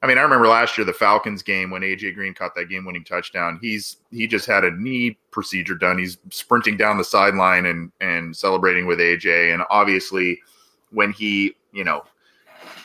I 0.02 0.06
mean, 0.06 0.18
I 0.18 0.22
remember 0.22 0.46
last 0.46 0.76
year 0.76 0.84
the 0.84 0.92
Falcons 0.92 1.42
game 1.42 1.70
when 1.70 1.82
AJ 1.82 2.14
Green 2.14 2.34
caught 2.34 2.54
that 2.54 2.68
game-winning 2.68 3.04
touchdown. 3.04 3.58
He's 3.60 3.96
he 4.10 4.26
just 4.26 4.46
had 4.46 4.64
a 4.64 4.70
knee 4.70 5.18
procedure 5.30 5.74
done. 5.74 5.98
He's 5.98 6.18
sprinting 6.30 6.76
down 6.76 6.98
the 6.98 7.04
sideline 7.04 7.66
and 7.66 7.90
and 8.00 8.36
celebrating 8.36 8.86
with 8.86 8.98
AJ. 8.98 9.54
And 9.54 9.62
obviously, 9.70 10.40
when 10.90 11.12
he 11.12 11.56
you 11.72 11.84
know 11.84 12.04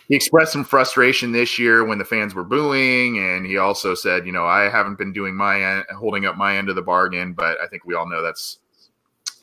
he 0.08 0.16
expressed 0.16 0.52
some 0.52 0.66
frustration 0.66 1.32
this 1.32 1.58
year 1.58 1.86
when 1.86 1.98
the 1.98 2.06
fans 2.06 2.34
were 2.34 2.44
booing, 2.44 3.18
and 3.20 3.46
he 3.46 3.58
also 3.58 3.96
said, 3.96 4.26
you 4.26 4.34
know, 4.34 4.46
I 4.46 4.70
haven't 4.70 4.98
been 4.98 5.14
doing 5.14 5.36
my 5.36 5.64
end, 5.64 5.86
holding 5.98 6.26
up 6.26 6.36
my 6.36 6.58
end 6.58 6.68
of 6.68 6.76
the 6.76 6.82
bargain, 6.82 7.32
but 7.34 7.58
I 7.62 7.68
think 7.68 7.86
we 7.86 7.96
all 7.96 8.10
know 8.10 8.22
that's 8.22 8.60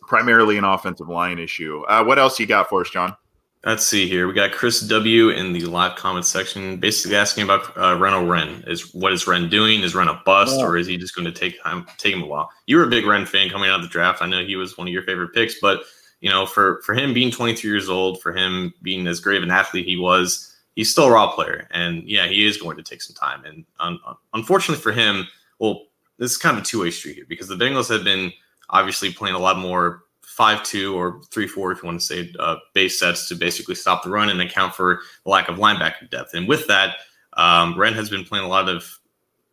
primarily 0.03 0.59
an 0.59 0.65
offensive 0.65 1.09
line 1.09 1.39
issue. 1.39 1.85
Uh, 1.89 2.05
what 2.05 2.19
else 2.19 2.39
you 2.39 2.45
got 2.45 2.69
for 2.69 2.83
us, 2.83 2.91
John? 2.91 3.17
Let's 3.65 3.85
see 3.85 4.09
here. 4.09 4.29
We 4.29 4.35
got 4.35 4.53
Chris 4.53 4.81
W 4.81 5.31
in 5.31 5.53
the 5.53 5.63
live 5.63 5.97
comment 5.97 6.25
section, 6.25 6.77
basically 6.77 7.17
asking 7.17 7.43
about 7.43 7.77
uh, 7.77 7.97
Renell 7.97 8.29
Wren. 8.29 8.63
Is 8.69 8.95
what 8.95 9.13
is 9.13 9.27
Wren 9.27 9.49
doing? 9.49 9.83
Is 9.83 9.97
Wren 9.97 10.07
a 10.07 10.23
bust, 10.25 10.59
yeah. 10.59 10.65
or 10.65 10.77
is 10.77 10.87
he 10.87 10.97
just 10.97 11.17
going 11.17 11.25
to 11.25 11.33
take 11.33 11.61
time, 11.63 11.85
take 11.97 12.15
him 12.15 12.23
a 12.23 12.27
while? 12.27 12.51
You 12.67 12.77
were 12.77 12.85
a 12.85 12.89
big 12.89 13.05
Wren 13.05 13.27
fan 13.27 13.51
coming 13.51 13.69
out 13.69 13.81
of 13.81 13.83
the 13.83 13.89
draft. 13.89 14.23
I 14.23 14.27
know 14.27 14.45
he 14.45 14.55
was 14.55 14.79
one 14.79 14.87
of 14.87 14.93
your 14.93 15.03
favorite 15.03 15.35
picks, 15.35 15.59
but 15.61 15.83
you 16.21 16.31
know, 16.31 16.47
for 16.47 16.83
for 16.83 16.95
him 16.95 17.13
being 17.13 17.33
23 17.33 17.69
years 17.69 17.89
old, 17.89 18.23
for 18.23 18.33
him 18.33 18.73
being 18.81 19.07
as 19.09 19.19
great 19.19 19.39
of 19.39 19.43
an 19.43 19.51
athlete 19.51 19.87
he 19.87 19.97
was, 19.97 20.57
he's 20.77 20.93
still 20.93 21.07
a 21.07 21.13
raw 21.13 21.33
player, 21.35 21.67
and 21.73 22.09
yeah, 22.09 22.29
he 22.29 22.47
is 22.47 22.59
going 22.59 22.77
to 22.77 22.83
take 22.85 23.03
some 23.03 23.17
time. 23.17 23.45
And 23.45 23.65
un- 23.81 23.99
unfortunately 24.35 24.81
for 24.81 24.93
him, 24.93 25.27
well, 25.59 25.87
this 26.19 26.31
is 26.31 26.37
kind 26.37 26.57
of 26.57 26.63
a 26.63 26.67
two 26.67 26.83
way 26.83 26.93
street 26.93 27.17
here 27.17 27.27
because 27.29 27.49
the 27.49 27.57
Bengals 27.57 27.91
have 27.91 28.05
been 28.05 28.33
obviously 28.71 29.13
playing 29.13 29.35
a 29.35 29.41
lot 29.41 29.59
more 29.59 30.05
five 30.39 30.63
two 30.63 30.97
or 30.97 31.21
three 31.33 31.49
four 31.49 31.73
if 31.73 31.83
you 31.83 31.89
want 31.89 32.01
to 32.01 32.07
say 32.07 32.33
uh, 32.39 32.55
base 32.73 32.97
sets 32.97 33.27
to 33.27 33.35
basically 33.35 33.75
stop 33.75 34.05
the 34.05 34.09
run 34.09 34.29
and 34.29 34.41
account 34.41 34.73
for 34.73 35.01
the 35.25 35.31
lack 35.31 35.49
of 35.49 35.57
linebacker 35.57 36.09
depth. 36.09 36.33
And 36.33 36.47
with 36.47 36.65
that, 36.69 36.99
um, 37.33 37.77
Wren 37.77 37.93
has 37.95 38.09
been 38.09 38.25
playing 38.25 38.45
a 38.45 38.49
lot 38.49 38.69
of 38.69 39.01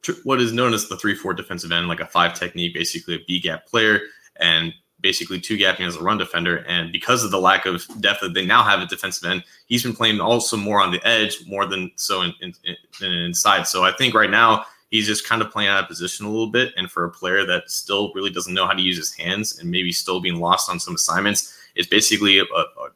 tr- 0.04 0.22
what 0.26 0.40
is 0.40 0.54
known 0.54 0.76
as 0.76 0.88
the 0.88 0.96
three 0.96 1.16
four 1.16 1.34
defensive 1.34 1.72
end, 1.72 1.88
like 1.88 2.02
a 2.02 2.06
five 2.06 2.36
technique, 2.36 2.76
basically 2.76 3.16
a 3.16 3.20
B 3.28 3.40
gap 3.40 3.66
player, 3.66 4.00
and 4.36 4.76
basically 5.02 5.40
two 5.40 5.58
gapping 5.58 5.88
as 5.88 5.96
a 5.96 6.04
run 6.04 6.20
defender. 6.20 6.58
And 6.68 6.92
because 6.92 7.24
of 7.24 7.32
the 7.32 7.40
lack 7.40 7.66
of 7.66 7.84
depth 8.00 8.22
that 8.22 8.36
they 8.36 8.46
now 8.46 8.62
have 8.62 8.80
at 8.80 8.88
defensive 8.88 9.28
end, 9.28 9.44
he's 9.66 9.82
been 9.82 9.96
playing 9.96 10.20
also 10.20 10.56
more 10.56 10.82
on 10.82 10.92
the 10.92 11.04
edge 11.04 11.48
more 11.48 11.66
than 11.66 11.92
so 11.96 12.22
in, 12.22 12.32
in, 12.42 12.54
in 13.02 13.12
inside. 13.12 13.66
So 13.66 13.84
I 13.84 13.92
think 13.92 14.14
right 14.14 14.30
now 14.30 14.66
he's 14.90 15.08
just 15.08 15.28
kind 15.28 15.42
of 15.42 15.52
playing 15.52 15.70
out 15.70 15.82
of 15.82 15.88
position 15.88 16.26
a 16.26 16.30
little 16.30 16.52
bit. 16.52 16.74
And 16.78 16.90
for 16.90 17.06
a 17.06 17.12
player 17.12 17.46
that 17.46 17.70
still 17.70 18.12
really 18.14 18.30
doesn't 18.30 18.54
know 18.54 18.66
how 18.66 18.74
to 18.74 18.82
use 18.82 18.98
his 18.98 19.14
hands 19.14 19.60
and 19.60 19.70
maybe 19.70 19.92
still 19.92 20.20
being 20.20 20.40
lost 20.40 20.70
on 20.70 20.80
some 20.80 20.96
assignments, 20.96 21.58
it's 21.76 21.88
basically 21.88 22.40
a, 22.40 22.44
a, 22.44 22.46
a 22.46 22.90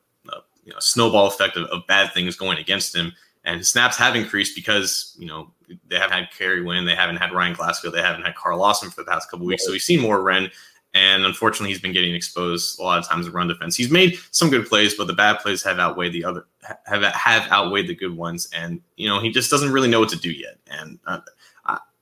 you 0.64 0.74
know, 0.74 0.80
snowball 0.80 1.28
effect 1.28 1.58
of, 1.58 1.66
of, 1.68 1.86
bad 1.88 2.14
things 2.14 2.36
going 2.36 2.58
against 2.58 2.96
him. 2.96 3.12
And 3.44 3.58
his 3.58 3.70
snaps 3.70 3.98
have 3.98 4.16
increased 4.16 4.56
because 4.56 5.16
you 5.18 5.26
know 5.26 5.52
they 5.88 5.96
haven't 5.96 6.18
had 6.18 6.32
Kerry 6.32 6.62
Wynn, 6.62 6.86
they 6.86 6.96
haven't 6.96 7.18
had 7.18 7.34
Ryan 7.34 7.54
Glasgow, 7.54 7.90
they 7.90 8.02
haven't 8.02 8.24
had 8.24 8.36
Carl 8.36 8.60
Lawson 8.60 8.90
for 8.90 9.02
the 9.02 9.10
past 9.10 9.32
couple 9.32 9.46
weeks. 9.46 9.66
So 9.66 9.72
we've 9.72 9.82
seen 9.82 10.02
more 10.02 10.22
Wren. 10.22 10.52
And 10.96 11.24
unfortunately, 11.24 11.70
he's 11.70 11.82
been 11.82 11.94
getting 11.94 12.16
exposed 12.16 12.80
a 12.80 12.84
lot 12.84 12.98
of 12.98 13.08
times 13.08 13.28
in 13.28 13.32
run 13.32 13.48
defense. 13.48 13.76
He's 13.76 13.92
made 13.92 14.18
some 14.32 14.50
good 14.50 14.68
plays, 14.68 14.96
but 14.96 15.06
the 15.06 15.14
bad 15.14 15.40
plays 15.40 15.64
have 15.64 15.78
outweighed 15.78 16.14
the 16.14 16.24
other 16.24 16.48
have 16.86 17.04
have 17.04 17.52
outweighed 17.52 17.88
the 17.88 17.96
good 17.96 18.16
ones. 18.16 18.50
And 18.54 18.82
you 18.98 19.08
know, 19.08 19.20
he 19.20 19.30
just 19.30 19.52
doesn't 19.52 19.72
really 19.72 19.88
know 19.88 20.00
what 20.00 20.10
to 20.10 20.18
do 20.18 20.32
yet. 20.32 20.58
And 20.68 20.98
uh, 21.06 21.20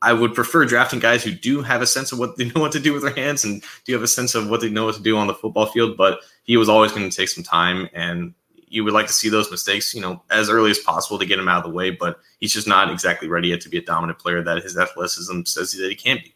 I 0.01 0.13
would 0.13 0.36
prefer 0.36 0.65
drafting 0.65 0.99
guys 0.99 1.23
who 1.23 1.31
do 1.31 1.62
have 1.62 1.81
a 1.81 1.88
sense 1.88 2.12
of 2.12 2.19
what 2.19 2.38
they 2.38 2.45
know 2.55 2.62
what 2.62 2.71
to 2.73 2.79
do 2.79 2.93
with 2.93 3.03
their 3.03 3.15
hands 3.15 3.43
and 3.43 3.63
do 3.86 3.93
have 3.93 4.03
a 4.03 4.07
sense 4.07 4.36
of 4.36 4.49
what 4.49 4.62
they 4.62 4.69
know 4.69 4.86
what 4.86 4.95
to 4.95 5.01
do 5.01 5.17
on 5.17 5.27
the 5.27 5.33
football 5.33 5.67
field. 5.67 5.97
But 5.97 6.19
he 6.43 6.57
was 6.57 6.69
always 6.69 6.91
going 6.91 7.10
to 7.10 7.15
take 7.15 7.29
some 7.29 7.43
time, 7.43 7.89
and 7.93 8.33
you 8.67 8.83
would 8.83 8.93
like 8.93 9.07
to 9.07 9.13
see 9.13 9.29
those 9.29 9.49
mistakes, 9.49 9.93
you 9.93 10.01
know, 10.01 10.21
as 10.29 10.49
early 10.49 10.71
as 10.71 10.79
possible 10.79 11.17
to 11.19 11.25
get 11.25 11.39
him 11.39 11.47
out 11.47 11.65
of 11.65 11.71
the 11.71 11.75
way. 11.75 11.89
But 11.89 12.19
he's 12.39 12.53
just 12.53 12.67
not 12.67 12.91
exactly 12.91 13.27
ready 13.27 13.49
yet 13.49 13.62
to 13.62 13.69
be 13.69 13.77
a 13.77 13.81
dominant 13.81 14.19
player 14.19 14.43
that 14.43 14.63
his 14.63 14.77
athleticism 14.77 15.43
says 15.45 15.71
that 15.73 15.89
he 15.89 15.95
can 15.95 16.17
be. 16.17 16.33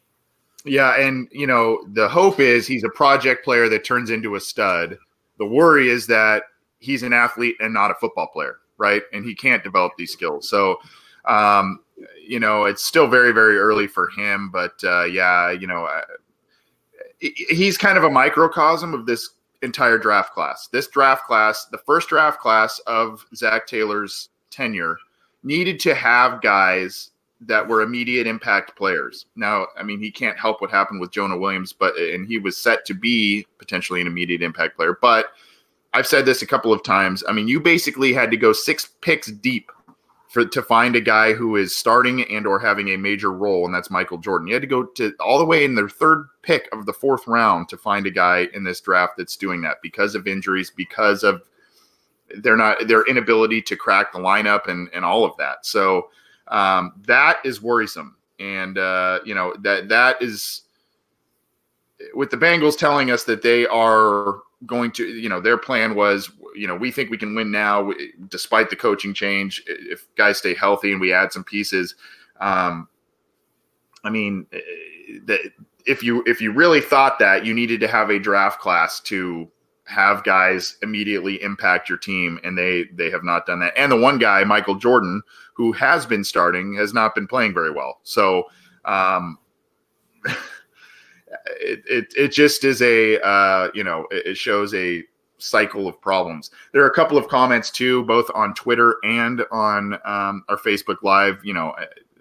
Yeah, 0.64 1.00
and 1.00 1.28
you 1.32 1.48
know 1.48 1.84
the 1.94 2.08
hope 2.08 2.40
is 2.40 2.68
he's 2.68 2.84
a 2.84 2.90
project 2.90 3.44
player 3.44 3.68
that 3.70 3.84
turns 3.84 4.10
into 4.10 4.36
a 4.36 4.40
stud. 4.40 4.98
The 5.38 5.46
worry 5.46 5.90
is 5.90 6.08
that 6.08 6.44
he's 6.80 7.04
an 7.04 7.14
athlete 7.14 7.56
and 7.60 7.74
not 7.74 7.92
a 7.92 7.96
football 7.96 8.28
player, 8.28 8.58
right? 8.78 9.02
And 9.12 9.26
he 9.26 9.34
can't 9.34 9.64
develop 9.64 9.94
these 9.98 10.12
skills. 10.12 10.48
So 10.48 10.78
um, 11.26 11.80
you 12.26 12.40
know, 12.40 12.66
it's 12.66 12.84
still 12.84 13.08
very, 13.08 13.32
very 13.32 13.58
early 13.58 13.88
for 13.88 14.10
him. 14.10 14.50
But 14.50 14.82
uh, 14.84 15.06
yeah, 15.06 15.52
you 15.52 15.68
know, 15.68 15.86
uh, 15.86 16.02
he's 17.20 17.78
kind 17.78 17.98
of 17.98 18.04
a 18.04 18.10
microcosm 18.10 18.94
of 18.94 19.06
this 19.06 19.32
entire 19.62 19.98
draft 19.98 20.34
class. 20.34 20.68
This 20.68 20.88
draft 20.88 21.26
class, 21.26 21.66
the 21.66 21.78
first 21.80 22.10
draft 22.10 22.40
class 22.40 22.80
of 22.88 23.26
Zac 23.36 23.68
Taylor's 23.68 24.30
tenure, 24.50 24.98
needed 25.44 25.80
to 25.82 25.94
have 25.94 26.42
guys 26.42 27.12
that 27.42 27.68
were 27.68 27.82
immediate 27.82 28.28
impact 28.28 28.76
players. 28.76 29.26
Now, 29.36 29.68
I 29.76 29.84
mean, 29.84 30.00
he 30.00 30.12
can't 30.12 30.40
help 30.40 30.62
what 30.62 30.70
happened 30.70 31.02
with 31.02 31.12
Jonah 31.12 31.38
Williams, 31.38 31.74
but 31.74 31.96
and 31.98 32.28
he 32.28 32.38
was 32.38 32.56
set 32.56 32.86
to 32.86 32.94
be 32.94 33.46
potentially 33.58 34.00
an 34.02 34.08
immediate 34.08 34.44
impact 34.44 34.78
player. 34.78 34.98
But 35.02 35.28
I've 35.94 36.08
said 36.08 36.26
this 36.26 36.42
a 36.42 36.48
couple 36.48 36.72
of 36.72 36.84
times. 36.84 37.24
I 37.28 37.34
mean, 37.34 37.48
you 37.48 37.60
basically 37.60 38.14
had 38.14 38.32
to 38.32 38.38
go 38.38 38.54
six 38.54 38.90
picks 39.02 39.32
deep 39.32 39.72
for 40.32 40.46
to 40.46 40.62
find 40.62 40.96
a 40.96 41.02
guy 41.02 41.34
who 41.34 41.58
is 41.58 41.76
starting 41.76 42.24
and 42.24 42.48
or 42.48 42.58
having 42.58 42.88
a 42.88 42.98
major 42.98 43.34
role, 43.34 43.66
and 43.66 43.76
that's 43.76 43.92
Michael 43.92 44.18
Jordan. 44.18 44.48
You 44.48 44.54
had 44.54 44.62
to 44.62 44.68
go 44.68 44.86
to 44.86 45.14
all 45.20 45.38
the 45.38 45.46
way 45.46 45.66
in 45.66 45.76
the 45.76 45.90
third 45.90 46.26
pick 46.42 46.70
of 46.72 46.86
the 46.86 46.94
fourth 46.94 47.28
round 47.28 47.68
to 47.68 47.76
find 47.78 48.08
a 48.08 48.12
guy 48.12 48.48
in 48.54 48.64
this 48.64 48.80
draft 48.80 49.18
that's 49.18 49.36
doing 49.36 49.62
that 49.64 49.82
because 49.84 50.16
of 50.16 50.28
injuries, 50.28 50.72
because 50.74 51.24
of 51.24 51.42
they're 52.38 52.56
not 52.56 52.88
their 52.88 53.06
inability 53.08 53.62
to 53.64 53.76
crack 53.76 54.14
the 54.14 54.20
lineup 54.20 54.70
and 54.70 54.90
and 54.94 55.04
all 55.04 55.26
of 55.26 55.36
that. 55.36 55.66
So 55.66 56.08
um, 56.48 56.94
that 57.08 57.40
is 57.44 57.62
worrisome, 57.62 58.16
and 58.40 58.78
uh, 58.78 59.20
you 59.26 59.36
know 59.36 59.54
that 59.60 59.90
that 59.90 60.22
is 60.22 60.62
with 62.14 62.30
the 62.30 62.38
Bengals 62.38 62.78
telling 62.78 63.12
us 63.12 63.26
that 63.26 63.42
they 63.42 63.68
are 63.68 64.40
going 64.66 64.92
to, 64.92 65.06
you 65.06 65.30
know, 65.30 65.40
their 65.42 65.58
plan 65.58 65.96
was, 65.96 66.32
you 66.56 66.68
know, 66.68 66.76
we 66.76 66.92
think 66.92 67.10
we 67.10 67.18
can 67.18 67.36
win 67.36 67.52
now 67.52 67.92
despite 68.30 68.70
the 68.70 68.76
coaching 68.76 69.14
change 69.14 69.64
if 69.68 70.08
guys 70.16 70.38
stay 70.38 70.54
healthy 70.54 70.92
and 70.92 71.02
we 71.02 71.14
add 71.14 71.32
some 71.32 71.44
pieces. 71.44 71.96
Um, 72.40 72.88
I 74.04 74.10
mean, 74.10 74.48
if 75.86 76.04
you 76.04 76.24
if 76.26 76.42
you 76.42 76.52
really 76.52 76.82
thought 76.82 77.20
that 77.20 77.46
you 77.46 77.54
needed 77.54 77.80
to 77.80 77.88
have 77.88 78.10
a 78.10 78.20
draft 78.20 78.60
class 78.60 79.00
to 79.02 79.50
have 79.86 80.24
guys 80.24 80.78
immediately 80.82 81.42
impact 81.42 81.90
your 81.90 81.98
team 81.98 82.40
and 82.44 82.58
they 82.58 82.86
they 82.94 83.10
have 83.10 83.24
not 83.24 83.46
done 83.46 83.60
that 83.60 83.74
and 83.76 83.92
the 83.92 83.98
one 83.98 84.18
guy 84.18 84.44
michael 84.44 84.76
jordan 84.76 85.22
who 85.54 85.72
has 85.74 86.06
been 86.06 86.24
starting 86.24 86.74
has 86.76 86.94
not 86.94 87.14
been 87.14 87.28
playing 87.28 87.54
very 87.54 87.72
well 87.72 88.00
so 88.04 88.44
um 88.86 89.38
it, 91.60 91.84
it, 91.90 92.14
it 92.16 92.28
just 92.30 92.64
is 92.64 92.82
a 92.82 93.20
uh 93.22 93.70
you 93.74 93.84
know 93.84 94.06
it, 94.12 94.28
it 94.28 94.38
shows 94.38 94.74
a 94.74 95.04
cycle 95.42 95.88
of 95.88 96.00
problems 96.02 96.52
there 96.72 96.84
are 96.84 96.90
a 96.90 96.94
couple 96.94 97.18
of 97.18 97.28
comments 97.28 97.70
too 97.70 98.04
both 98.06 98.30
on 98.36 98.54
twitter 98.54 98.96
and 99.04 99.44
on 99.52 99.94
um, 100.06 100.44
our 100.50 100.58
facebook 100.58 100.98
live 101.04 101.40
you 101.44 101.54
know 101.54 101.74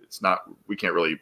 it's 0.03 0.23
not 0.23 0.41
we 0.67 0.75
can't 0.75 0.95
really 0.95 1.21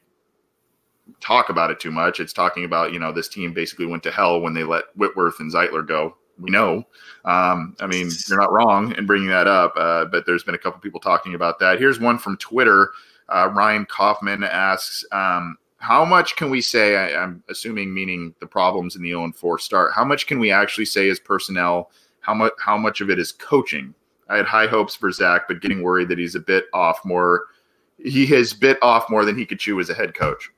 talk 1.21 1.49
about 1.49 1.71
it 1.71 1.81
too 1.81 1.91
much. 1.91 2.21
It's 2.21 2.33
talking 2.33 2.65
about 2.65 2.93
you 2.93 2.99
know 2.99 3.13
this 3.13 3.29
team 3.29 3.53
basically 3.53 3.87
went 3.87 4.03
to 4.05 4.11
hell 4.11 4.41
when 4.41 4.55
they 4.55 4.65
let 4.65 4.85
Whitworth 4.97 5.41
and 5.41 5.53
Zeitler 5.53 5.87
go. 5.87 6.17
We 6.39 6.51
know. 6.51 6.85
Um, 7.25 7.77
I 7.81 7.87
mean, 7.89 8.11
you're 8.29 8.39
not 8.39 8.53
wrong 8.53 8.95
in 8.97 9.07
bringing 9.07 9.29
that 9.29 9.49
up, 9.49 9.73
uh, 9.77 10.05
but 10.05 10.25
there's 10.25 10.45
been 10.45 10.55
a 10.55 10.59
couple 10.59 10.81
people 10.81 11.01
talking 11.01 11.35
about 11.35 11.59
that. 11.59 11.81
Here's 11.81 11.99
one 11.99 12.19
from 12.19 12.37
Twitter. 12.37 12.91
Uh, 13.29 13.51
Ryan 13.53 13.85
Kaufman 13.87 14.45
asks, 14.45 15.05
um, 15.11 15.59
"How 15.79 16.05
much 16.05 16.37
can 16.37 16.51
we 16.51 16.61
say? 16.61 16.97
I, 16.97 17.23
am 17.23 17.43
assuming 17.49 17.93
meaning 17.95 18.35
the 18.41 18.47
problems 18.47 18.97
in 18.97 19.03
the 19.03 19.11
0 19.11 19.33
4 19.33 19.59
start. 19.59 19.93
How 19.95 20.05
much 20.05 20.27
can 20.27 20.39
we 20.39 20.51
actually 20.51 20.85
say 20.85 21.09
is 21.09 21.19
personnel? 21.19 21.91
How 22.21 22.35
much? 22.35 22.53
How 22.59 22.77
much 22.77 23.01
of 23.01 23.11
it 23.11 23.19
is 23.19 23.33
coaching? 23.33 23.95
I 24.29 24.37
had 24.37 24.47
high 24.47 24.67
hopes 24.67 24.95
for 24.95 25.11
Zac, 25.11 25.49
but 25.49 25.63
getting 25.63 25.83
worried 25.83 26.09
that 26.09 26.19
he's 26.19 26.35
a 26.35 26.41
bit 26.41 26.67
off 26.75 27.05
more. 27.05 27.47
He 27.99 28.27
has 28.27 28.53
bit 28.53 28.79
off 28.83 29.09
more 29.09 29.25
than 29.25 29.39
he 29.39 29.47
could 29.47 29.59
chew 29.59 29.81
as 29.81 29.91
a 29.91 29.95
head 29.95 30.15
coach." 30.15 30.51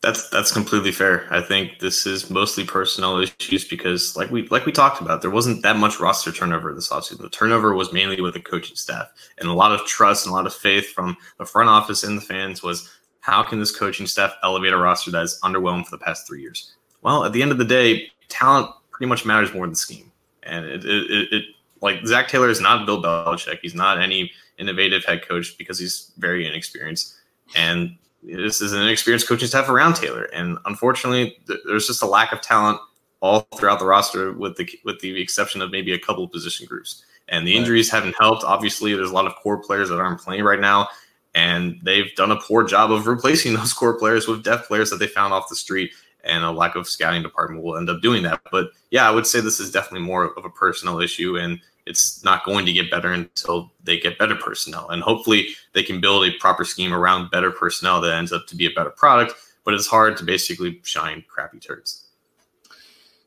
That's 0.00 0.28
that's 0.30 0.52
completely 0.52 0.92
fair. 0.92 1.26
I 1.28 1.40
think 1.40 1.80
this 1.80 2.06
is 2.06 2.30
mostly 2.30 2.64
personnel 2.64 3.18
issues 3.18 3.64
because, 3.64 4.16
like 4.16 4.30
we 4.30 4.46
like 4.46 4.64
we 4.64 4.70
talked 4.70 5.00
about, 5.00 5.22
there 5.22 5.30
wasn't 5.30 5.62
that 5.64 5.76
much 5.76 5.98
roster 5.98 6.30
turnover 6.30 6.72
this 6.72 6.90
offseason. 6.90 7.18
The 7.18 7.28
turnover 7.28 7.74
was 7.74 7.92
mainly 7.92 8.20
with 8.20 8.34
the 8.34 8.40
coaching 8.40 8.76
staff, 8.76 9.10
and 9.38 9.48
a 9.48 9.52
lot 9.52 9.72
of 9.72 9.84
trust 9.86 10.24
and 10.24 10.32
a 10.32 10.36
lot 10.36 10.46
of 10.46 10.54
faith 10.54 10.92
from 10.92 11.16
the 11.38 11.44
front 11.44 11.68
office 11.68 12.04
and 12.04 12.16
the 12.16 12.22
fans 12.22 12.62
was 12.62 12.88
how 13.28 13.42
can 13.42 13.60
this 13.60 13.76
coaching 13.76 14.06
staff 14.06 14.32
elevate 14.42 14.72
a 14.72 14.76
roster 14.76 15.10
that 15.10 15.22
is 15.22 15.38
underwhelmed 15.44 15.84
for 15.84 15.90
the 15.90 16.02
past 16.02 16.26
three 16.26 16.40
years? 16.40 16.72
Well, 17.02 17.24
at 17.24 17.32
the 17.32 17.42
end 17.42 17.52
of 17.52 17.58
the 17.58 17.64
day, 17.64 18.10
talent 18.28 18.70
pretty 18.90 19.08
much 19.08 19.26
matters 19.26 19.52
more 19.52 19.66
than 19.66 19.74
scheme, 19.74 20.10
and 20.44 20.64
it, 20.64 20.84
it, 20.84 21.10
it, 21.10 21.32
it 21.32 21.44
like 21.82 22.04
Zac 22.06 22.28
Taylor 22.28 22.48
is 22.48 22.60
not 22.60 22.86
Bill 22.86 23.02
Belichick. 23.02 23.58
He's 23.60 23.74
not 23.74 24.00
any 24.00 24.32
innovative 24.58 25.04
head 25.04 25.28
coach 25.28 25.56
because 25.58 25.78
he's 25.78 26.12
very 26.16 26.46
inexperienced, 26.46 27.16
and 27.54 27.96
this 28.22 28.62
is 28.62 28.72
an 28.72 28.82
inexperienced 28.82 29.28
coaching 29.28 29.46
staff 29.46 29.68
around 29.68 29.94
Taylor, 29.94 30.24
and 30.32 30.56
unfortunately, 30.64 31.36
th- 31.46 31.60
there's 31.66 31.86
just 31.86 32.02
a 32.02 32.06
lack 32.06 32.32
of 32.32 32.40
talent 32.40 32.80
all 33.20 33.40
throughout 33.56 33.78
the 33.78 33.84
roster, 33.84 34.32
with 34.32 34.56
the 34.56 34.68
with 34.84 34.98
the 35.00 35.20
exception 35.20 35.60
of 35.60 35.70
maybe 35.70 35.92
a 35.92 35.98
couple 35.98 36.24
of 36.24 36.32
position 36.32 36.66
groups. 36.66 37.04
And 37.30 37.46
the 37.46 37.54
injuries 37.54 37.90
haven't 37.90 38.16
helped. 38.18 38.42
Obviously, 38.42 38.94
there's 38.94 39.10
a 39.10 39.14
lot 39.14 39.26
of 39.26 39.34
core 39.36 39.58
players 39.58 39.90
that 39.90 40.00
aren't 40.00 40.18
playing 40.18 40.44
right 40.44 40.60
now, 40.60 40.88
and 41.34 41.78
they've 41.82 42.14
done 42.16 42.30
a 42.30 42.40
poor 42.40 42.64
job 42.64 42.90
of 42.90 43.06
replacing 43.06 43.54
those 43.54 43.72
core 43.72 43.98
players 43.98 44.26
with 44.26 44.44
depth 44.44 44.68
players 44.68 44.90
that 44.90 44.98
they 44.98 45.06
found 45.06 45.32
off 45.32 45.48
the 45.48 45.56
street. 45.56 45.92
And 46.24 46.44
a 46.44 46.50
lack 46.50 46.74
of 46.74 46.88
scouting 46.88 47.22
department 47.22 47.62
will 47.62 47.76
end 47.76 47.88
up 47.88 48.02
doing 48.02 48.24
that. 48.24 48.40
But 48.50 48.70
yeah, 48.90 49.08
I 49.08 49.12
would 49.12 49.26
say 49.26 49.40
this 49.40 49.60
is 49.60 49.70
definitely 49.70 50.06
more 50.06 50.34
of 50.36 50.44
a 50.44 50.50
personal 50.50 51.00
issue, 51.00 51.38
and 51.38 51.60
it's 51.86 52.22
not 52.22 52.44
going 52.44 52.66
to 52.66 52.72
get 52.72 52.90
better 52.90 53.12
until 53.12 53.72
they 53.84 53.98
get 53.98 54.18
better 54.18 54.34
personnel. 54.34 54.90
And 54.90 55.02
hopefully 55.02 55.48
they 55.72 55.82
can 55.82 56.00
build 56.00 56.26
a 56.26 56.32
proper 56.38 56.64
scheme 56.64 56.92
around 56.92 57.30
better 57.30 57.50
personnel 57.50 58.00
that 58.02 58.14
ends 58.14 58.32
up 58.32 58.46
to 58.48 58.56
be 58.56 58.66
a 58.66 58.70
better 58.70 58.90
product. 58.90 59.34
But 59.64 59.74
it's 59.74 59.86
hard 59.86 60.16
to 60.18 60.24
basically 60.24 60.80
shine 60.82 61.24
crappy 61.28 61.60
turds. 61.60 62.08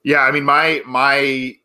Yeah, 0.03 0.19
I 0.19 0.31
mean 0.31 0.43
my 0.43 0.81
my 0.85 1.55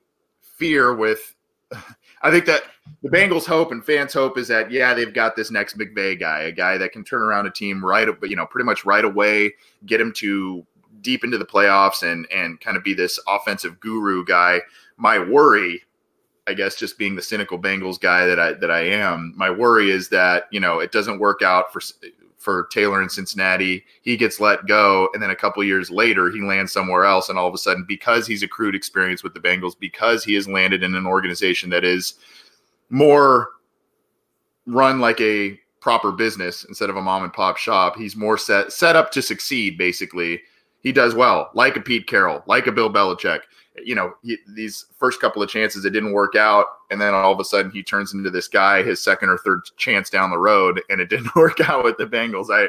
fear 0.40 0.94
with 0.94 1.34
I 2.22 2.30
think 2.30 2.46
that 2.46 2.62
the 3.02 3.08
Bengals' 3.08 3.46
hope 3.46 3.72
and 3.72 3.84
fans' 3.84 4.12
hope 4.12 4.38
is 4.38 4.48
that 4.48 4.70
yeah, 4.70 4.94
they've 4.94 5.14
got 5.14 5.36
this 5.36 5.50
next 5.50 5.78
McVay 5.78 6.18
guy, 6.18 6.42
a 6.42 6.52
guy 6.52 6.78
that 6.78 6.92
can 6.92 7.04
turn 7.04 7.22
around 7.22 7.46
a 7.46 7.50
team 7.50 7.84
right, 7.84 8.08
you 8.22 8.36
know, 8.36 8.46
pretty 8.46 8.64
much 8.64 8.84
right 8.84 9.04
away, 9.04 9.54
get 9.84 10.00
him 10.00 10.12
to 10.14 10.66
deep 11.00 11.24
into 11.24 11.38
the 11.38 11.46
playoffs, 11.46 12.02
and 12.02 12.26
and 12.32 12.60
kind 12.60 12.76
of 12.76 12.84
be 12.84 12.94
this 12.94 13.18
offensive 13.28 13.78
guru 13.80 14.24
guy. 14.24 14.60
My 14.96 15.18
worry 15.18 15.82
I 16.46 16.54
guess 16.54 16.76
just 16.76 16.96
being 16.96 17.16
the 17.16 17.22
cynical 17.22 17.58
Bengals 17.58 18.00
guy 18.00 18.26
that 18.26 18.38
I 18.38 18.52
that 18.54 18.70
I 18.70 18.80
am, 18.80 19.32
my 19.36 19.50
worry 19.50 19.90
is 19.90 20.08
that 20.10 20.44
you 20.50 20.60
know 20.60 20.78
it 20.78 20.92
doesn't 20.92 21.18
work 21.18 21.42
out 21.42 21.72
for 21.72 21.80
for 22.36 22.68
Taylor 22.70 23.02
in 23.02 23.08
Cincinnati. 23.08 23.84
He 24.02 24.16
gets 24.16 24.38
let 24.38 24.66
go, 24.66 25.08
and 25.12 25.22
then 25.22 25.30
a 25.30 25.36
couple 25.36 25.64
years 25.64 25.90
later, 25.90 26.30
he 26.30 26.40
lands 26.40 26.72
somewhere 26.72 27.04
else, 27.04 27.28
and 27.28 27.38
all 27.38 27.48
of 27.48 27.54
a 27.54 27.58
sudden, 27.58 27.84
because 27.88 28.26
he's 28.26 28.44
accrued 28.44 28.76
experience 28.76 29.24
with 29.24 29.34
the 29.34 29.40
Bengals, 29.40 29.76
because 29.78 30.22
he 30.22 30.34
has 30.34 30.46
landed 30.46 30.84
in 30.84 30.94
an 30.94 31.06
organization 31.06 31.70
that 31.70 31.84
is 31.84 32.14
more 32.90 33.48
run 34.66 35.00
like 35.00 35.20
a 35.20 35.58
proper 35.80 36.10
business 36.10 36.64
instead 36.64 36.90
of 36.90 36.96
a 36.96 37.02
mom 37.02 37.22
and 37.22 37.32
pop 37.32 37.56
shop, 37.56 37.96
he's 37.96 38.16
more 38.16 38.38
set 38.38 38.72
set 38.72 38.96
up 38.96 39.10
to 39.12 39.22
succeed. 39.22 39.78
Basically, 39.78 40.40
he 40.80 40.92
does 40.92 41.14
well, 41.14 41.50
like 41.54 41.76
a 41.76 41.80
Pete 41.80 42.06
Carroll, 42.06 42.42
like 42.46 42.66
a 42.66 42.72
Bill 42.72 42.92
Belichick 42.92 43.40
you 43.84 43.94
know, 43.94 44.14
he, 44.22 44.38
these 44.54 44.86
first 44.98 45.20
couple 45.20 45.42
of 45.42 45.48
chances 45.48 45.84
it 45.84 45.90
didn't 45.90 46.12
work 46.12 46.34
out, 46.34 46.66
and 46.90 47.00
then 47.00 47.14
all 47.14 47.32
of 47.32 47.40
a 47.40 47.44
sudden 47.44 47.70
he 47.70 47.82
turns 47.82 48.14
into 48.14 48.30
this 48.30 48.48
guy, 48.48 48.82
his 48.82 49.02
second 49.02 49.28
or 49.28 49.38
third 49.38 49.62
chance 49.76 50.10
down 50.10 50.30
the 50.30 50.38
road, 50.38 50.80
and 50.88 51.00
it 51.00 51.10
didn't 51.10 51.34
work 51.36 51.60
out 51.68 51.84
with 51.84 51.96
the 51.96 52.06
Bengals. 52.06 52.48
I, 52.50 52.68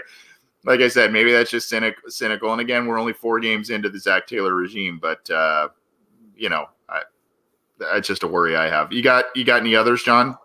like 0.65 0.81
I 0.81 0.87
said, 0.87 1.11
maybe 1.11 1.31
that's 1.31 1.51
just 1.51 1.69
cynic, 1.69 1.95
cynical. 2.07 2.51
And 2.51 2.61
again, 2.61 2.87
we're 2.87 2.99
only 2.99 3.13
four 3.13 3.39
games 3.39 3.69
into 3.69 3.89
the 3.89 3.99
Zac 3.99 4.27
Taylor 4.27 4.53
regime, 4.53 4.99
but 5.01 5.29
uh, 5.29 5.69
you 6.35 6.49
know, 6.49 6.67
that's 7.79 8.07
just 8.07 8.23
a 8.23 8.27
worry 8.27 8.55
I 8.55 8.69
have. 8.69 8.91
You 8.91 9.01
got 9.01 9.25
you 9.35 9.43
got 9.43 9.61
any 9.61 9.75
others, 9.75 10.03
John? 10.03 10.37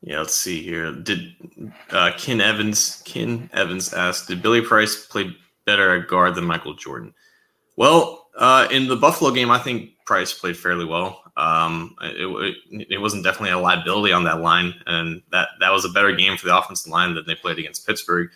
Yeah, 0.00 0.18
let's 0.20 0.34
see 0.34 0.62
here. 0.62 0.92
Did 0.92 1.34
uh, 1.90 2.12
Ken 2.16 2.40
Evans 2.40 3.02
Ken 3.04 3.50
Evans 3.52 3.92
asked, 3.92 4.28
did 4.28 4.42
Billy 4.42 4.60
Price 4.60 5.06
play 5.06 5.36
better 5.66 5.96
at 5.96 6.08
guard 6.08 6.34
than 6.34 6.44
Michael 6.44 6.74
Jordan? 6.74 7.12
Well, 7.76 8.28
uh, 8.36 8.68
in 8.70 8.86
the 8.86 8.96
Buffalo 8.96 9.32
game, 9.32 9.50
I 9.50 9.58
think 9.58 9.90
Price 10.06 10.32
played 10.32 10.56
fairly 10.56 10.84
well. 10.84 11.22
Um, 11.36 11.94
it, 12.02 12.56
it, 12.70 12.86
it, 12.90 12.98
wasn't 12.98 13.22
definitely 13.22 13.50
a 13.50 13.58
liability 13.58 14.12
on 14.12 14.24
that 14.24 14.40
line, 14.40 14.74
and 14.86 15.22
that 15.30 15.48
that 15.60 15.70
was 15.70 15.84
a 15.84 15.90
better 15.90 16.12
game 16.12 16.36
for 16.36 16.46
the 16.46 16.56
offensive 16.56 16.90
line 16.90 17.14
than 17.14 17.24
they 17.26 17.34
played 17.34 17.58
against 17.58 17.86
Pittsburgh. 17.86 18.28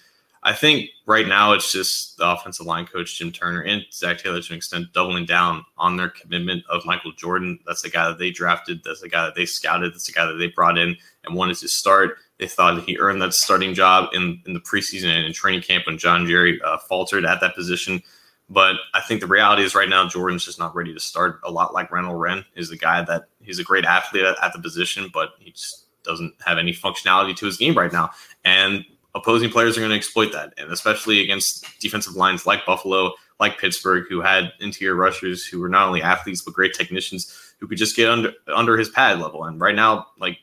I 0.44 0.52
think 0.52 0.90
right 1.07 1.28
now 1.28 1.52
it's 1.52 1.70
just 1.70 2.16
the 2.16 2.28
offensive 2.28 2.66
line 2.66 2.87
coach 2.87 3.16
Jim 3.16 3.31
Turner 3.31 3.62
and 3.62 3.85
Zac 3.92 4.18
Taylor 4.18 4.42
to 4.42 4.52
an 4.52 4.57
extent 4.57 4.92
doubling 4.92 5.24
down 5.24 5.64
on 5.78 5.96
their 5.96 6.09
commitment 6.09 6.64
of 6.68 6.85
Michael 6.85 7.12
Jordan. 7.12 7.61
That's 7.64 7.83
the 7.83 7.90
guy 7.90 8.09
that 8.09 8.18
they 8.18 8.33
drafted. 8.33 8.83
That's 8.85 9.00
the 9.00 9.09
guy 9.09 9.24
that 9.24 9.37
they 9.37 9.46
scouted. 9.46 9.94
That's 9.94 10.07
the 10.07 10.12
guy 10.12 10.26
that 10.26 10.35
they 10.35 10.48
brought 10.48 10.78
in 10.78 10.96
and 11.24 11.37
wanted 11.37 11.59
to 11.59 11.68
start. 11.68 12.16
They 12.38 12.48
thought 12.48 12.83
he 12.83 12.98
earned 12.98 13.22
that 13.22 13.35
starting 13.35 13.72
job 13.72 14.11
in, 14.14 14.42
in 14.44 14.52
the 14.52 14.61
preseason 14.61 15.16
and 15.16 15.26
in 15.26 15.33
training 15.33 15.62
camp 15.62 15.87
when 15.87 15.96
John 15.96 16.26
Jerry 16.26 16.61
uh, 16.64 16.78
faltered 16.78 17.24
at 17.24 17.40
that 17.40 17.55
position. 17.55 18.02
But 18.50 18.76
I 18.94 19.00
think 19.00 19.20
the 19.20 19.28
reality 19.28 19.62
is 19.62 19.76
right 19.76 19.88
now 19.88 20.09
Jordan's 20.09 20.44
just 20.44 20.59
not 20.59 20.74
ready 20.74 20.92
to 20.92 21.00
start. 21.00 21.40
A 21.44 21.50
lot 21.50 21.72
like 21.72 21.90
Renell 21.90 22.18
Wren 22.18 22.44
is 22.57 22.68
the 22.68 22.76
guy 22.76 23.02
that 23.05 23.26
he's 23.40 23.61
a 23.61 23.64
great 23.64 23.85
athlete 23.85 24.24
at, 24.24 24.37
at 24.42 24.52
the 24.52 24.59
position, 24.59 25.09
but 25.14 25.35
he 25.38 25.52
just 25.52 25.87
doesn't 26.02 26.35
have 26.44 26.59
any 26.59 26.72
functionality 26.72 27.35
to 27.37 27.46
his 27.46 27.57
game 27.57 27.78
right 27.78 27.92
now. 27.92 28.11
And 28.44 28.85
opposing 29.14 29.51
players 29.51 29.77
are 29.77 29.81
going 29.81 29.90
to 29.90 29.96
exploit 29.96 30.33
that, 30.33 30.55
and 30.57 30.70
especially 30.72 31.20
against 31.20 31.66
defensive 31.81 32.14
lines 32.14 32.46
like 32.46 32.64
Buffalo, 32.64 33.12
like 33.40 33.59
Pittsburgh, 33.59 34.07
who 34.09 34.20
had 34.20 34.53
interior 34.61 34.94
rushers 34.94 35.44
who 35.44 35.61
were 35.61 35.68
not 35.68 35.87
only 35.87 36.03
athletes 36.03 36.42
but 36.42 36.55
great 36.55 36.75
technicians 36.75 37.55
who 37.59 37.68
could 37.68 37.79
just 37.79 37.96
get 37.96 38.09
under 38.09 38.33
under 38.55 38.77
his 38.77 38.88
pad 38.88 39.20
level. 39.20 39.44
And 39.44 39.61
right 39.61 39.75
now, 39.75 40.07
like 40.18 40.38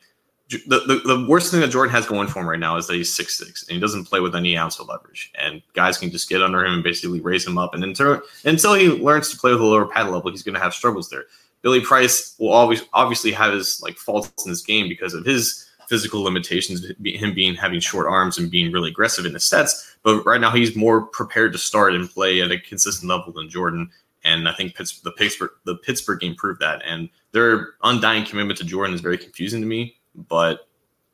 the, 0.50 0.80
the, 0.80 1.02
the 1.06 1.26
worst 1.28 1.52
thing 1.52 1.62
that 1.62 1.70
Jordan 1.70 1.94
has 1.94 2.08
going 2.08 2.28
for 2.28 2.40
him 2.40 2.50
right 2.50 2.60
now 2.60 2.76
is 2.78 2.88
that 2.88 2.96
he's 2.96 3.14
six 3.14 3.38
six 3.38 3.68
and 3.68 3.76
he 3.76 3.80
doesn't 3.80 4.06
play 4.06 4.20
with 4.20 4.36
any 4.36 4.58
ounce 4.58 4.80
of 4.80 4.88
leverage. 4.88 5.32
And 5.36 5.62
guys 5.74 5.98
can 5.98 6.10
just 6.10 6.30
get 6.30 6.42
under 6.42 6.66
him 6.66 6.74
and 6.74 6.84
basically 6.84 7.22
raise 7.22 7.46
him 7.46 7.58
up. 7.58 7.74
And 7.74 7.84
until 7.84 8.22
until 8.46 8.74
he 8.74 8.88
learns 8.90 9.30
to 9.30 9.38
play 9.38 9.52
with 9.52 9.62
a 9.62 9.66
lower 9.66 9.86
pad 9.86 10.10
level, 10.10 10.32
he's 10.32 10.44
going 10.44 10.56
to 10.56 10.62
have 10.62 10.74
struggles 10.74 11.10
there. 11.10 11.26
Billy 11.62 11.82
Price 11.82 12.36
will 12.40 12.50
always 12.50 12.84
obviously 12.94 13.32
have 13.32 13.54
his 13.54 13.82
like 13.82 13.98
faults 13.98 14.46
in 14.46 14.52
this 14.52 14.62
game 14.62 14.88
because 14.88 15.14
of 15.14 15.26
his 15.26 15.69
physical 15.90 16.22
limitations, 16.22 16.86
him 17.04 17.34
being 17.34 17.56
having 17.56 17.80
short 17.80 18.08
arms 18.08 18.38
and 18.38 18.52
being 18.52 18.72
really 18.72 18.92
aggressive 18.92 19.26
in 19.26 19.34
his 19.34 19.44
sets. 19.44 19.98
But 20.04 20.24
right 20.24 20.40
now, 20.40 20.52
he's 20.52 20.76
more 20.76 21.02
prepared 21.02 21.52
to 21.54 21.60
start 21.60 21.94
and 21.94 22.10
play 22.10 22.42
at 22.42 22.52
a 22.52 22.60
consistent 22.60 23.10
level 23.10 23.34
than 23.34 23.50
Jordan. 23.50 23.90
And 24.24 24.48
I 24.48 24.54
think 24.54 24.76
the 24.78 25.12
Pittsburgh 25.12 25.52
the 25.66 25.76
Pittsburgh 25.76 26.20
game 26.20 26.36
proved 26.36 26.62
that. 26.62 26.82
And 26.86 27.10
their 27.32 27.70
undying 27.84 28.26
commitment 28.26 28.60
to 28.60 28.66
Jordan 28.66 28.94
is 28.94 29.02
very 29.02 29.18
confusing 29.18 29.62
to 29.62 29.68
me 29.68 29.96
but 30.28 30.68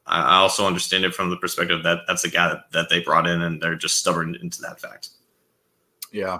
I 0.07 0.37
also 0.37 0.67
understand 0.67 1.03
it 1.03 1.15
from 1.15 1.29
the 1.29 1.37
perspective 1.37 1.83
that 1.83 2.01
that's 2.07 2.23
a 2.23 2.29
guy 2.29 2.49
that, 2.49 2.71
that 2.73 2.89
they 2.89 3.01
brought 3.01 3.27
in 3.27 3.41
and 3.41 3.61
they're 3.61 3.75
just 3.75 3.97
stubborn 3.97 4.35
into 4.41 4.61
that 4.61 4.79
fact. 4.79 5.09
Yeah. 6.11 6.39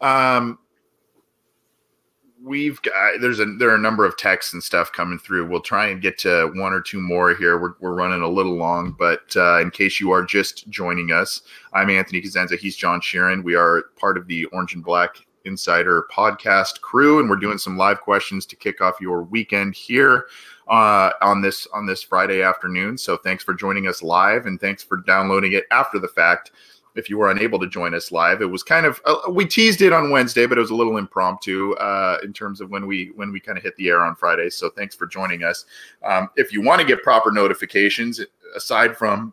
Um, 0.00 0.58
we've 2.42 2.80
got 2.82 3.20
there's 3.20 3.40
a 3.40 3.46
there 3.58 3.70
are 3.70 3.74
a 3.74 3.80
number 3.80 4.04
of 4.04 4.16
texts 4.16 4.52
and 4.52 4.62
stuff 4.62 4.92
coming 4.92 5.18
through. 5.18 5.48
We'll 5.48 5.60
try 5.60 5.88
and 5.88 6.00
get 6.00 6.18
to 6.18 6.50
one 6.54 6.72
or 6.72 6.80
two 6.80 7.00
more 7.00 7.34
here. 7.34 7.58
We're, 7.58 7.74
we're 7.80 7.94
running 7.94 8.22
a 8.22 8.28
little 8.28 8.56
long, 8.56 8.94
but 8.98 9.34
uh, 9.36 9.60
in 9.60 9.70
case 9.70 10.00
you 10.00 10.10
are 10.10 10.24
just 10.24 10.68
joining 10.68 11.12
us, 11.12 11.42
I'm 11.72 11.90
Anthony 11.90 12.20
Cosenza. 12.22 12.58
He's 12.58 12.76
John 12.76 13.00
Sheeran. 13.00 13.42
We 13.42 13.54
are 13.54 13.84
part 13.98 14.16
of 14.16 14.26
the 14.26 14.44
Orange 14.46 14.74
and 14.74 14.84
Black 14.84 15.16
Insider 15.44 16.06
podcast 16.12 16.80
crew, 16.80 17.20
and 17.20 17.28
we're 17.28 17.36
doing 17.36 17.58
some 17.58 17.76
live 17.76 18.00
questions 18.00 18.46
to 18.46 18.56
kick 18.56 18.80
off 18.80 19.00
your 19.00 19.22
weekend 19.22 19.74
here 19.74 20.26
uh, 20.68 21.10
on 21.22 21.40
this 21.40 21.66
on 21.72 21.86
this 21.86 22.02
Friday 22.02 22.42
afternoon. 22.42 22.98
So 22.98 23.16
thanks 23.16 23.42
for 23.42 23.54
joining 23.54 23.88
us 23.88 24.02
live, 24.02 24.46
and 24.46 24.60
thanks 24.60 24.82
for 24.82 24.98
downloading 24.98 25.52
it 25.52 25.64
after 25.70 25.98
the 25.98 26.08
fact 26.08 26.52
if 26.98 27.08
you 27.08 27.16
were 27.16 27.30
unable 27.30 27.58
to 27.60 27.68
join 27.68 27.94
us 27.94 28.10
live. 28.10 28.42
It 28.42 28.50
was 28.50 28.62
kind 28.62 28.84
of 28.84 29.00
uh, 29.04 29.30
we 29.30 29.46
teased 29.46 29.80
it 29.80 29.92
on 29.92 30.10
Wednesday, 30.10 30.46
but 30.46 30.58
it 30.58 30.60
was 30.60 30.70
a 30.70 30.74
little 30.74 30.98
impromptu 30.98 31.74
uh, 31.74 32.18
in 32.22 32.32
terms 32.32 32.60
of 32.60 32.70
when 32.70 32.86
we 32.86 33.12
when 33.14 33.32
we 33.32 33.40
kind 33.40 33.56
of 33.56 33.64
hit 33.64 33.76
the 33.76 33.88
air 33.88 34.04
on 34.04 34.16
Friday. 34.16 34.50
So 34.50 34.68
thanks 34.68 34.94
for 34.94 35.06
joining 35.06 35.44
us. 35.44 35.64
Um, 36.04 36.28
if 36.36 36.52
you 36.52 36.60
want 36.60 36.80
to 36.80 36.86
get 36.86 37.02
proper 37.02 37.30
notifications, 37.30 38.20
aside 38.56 38.96
from 38.96 39.32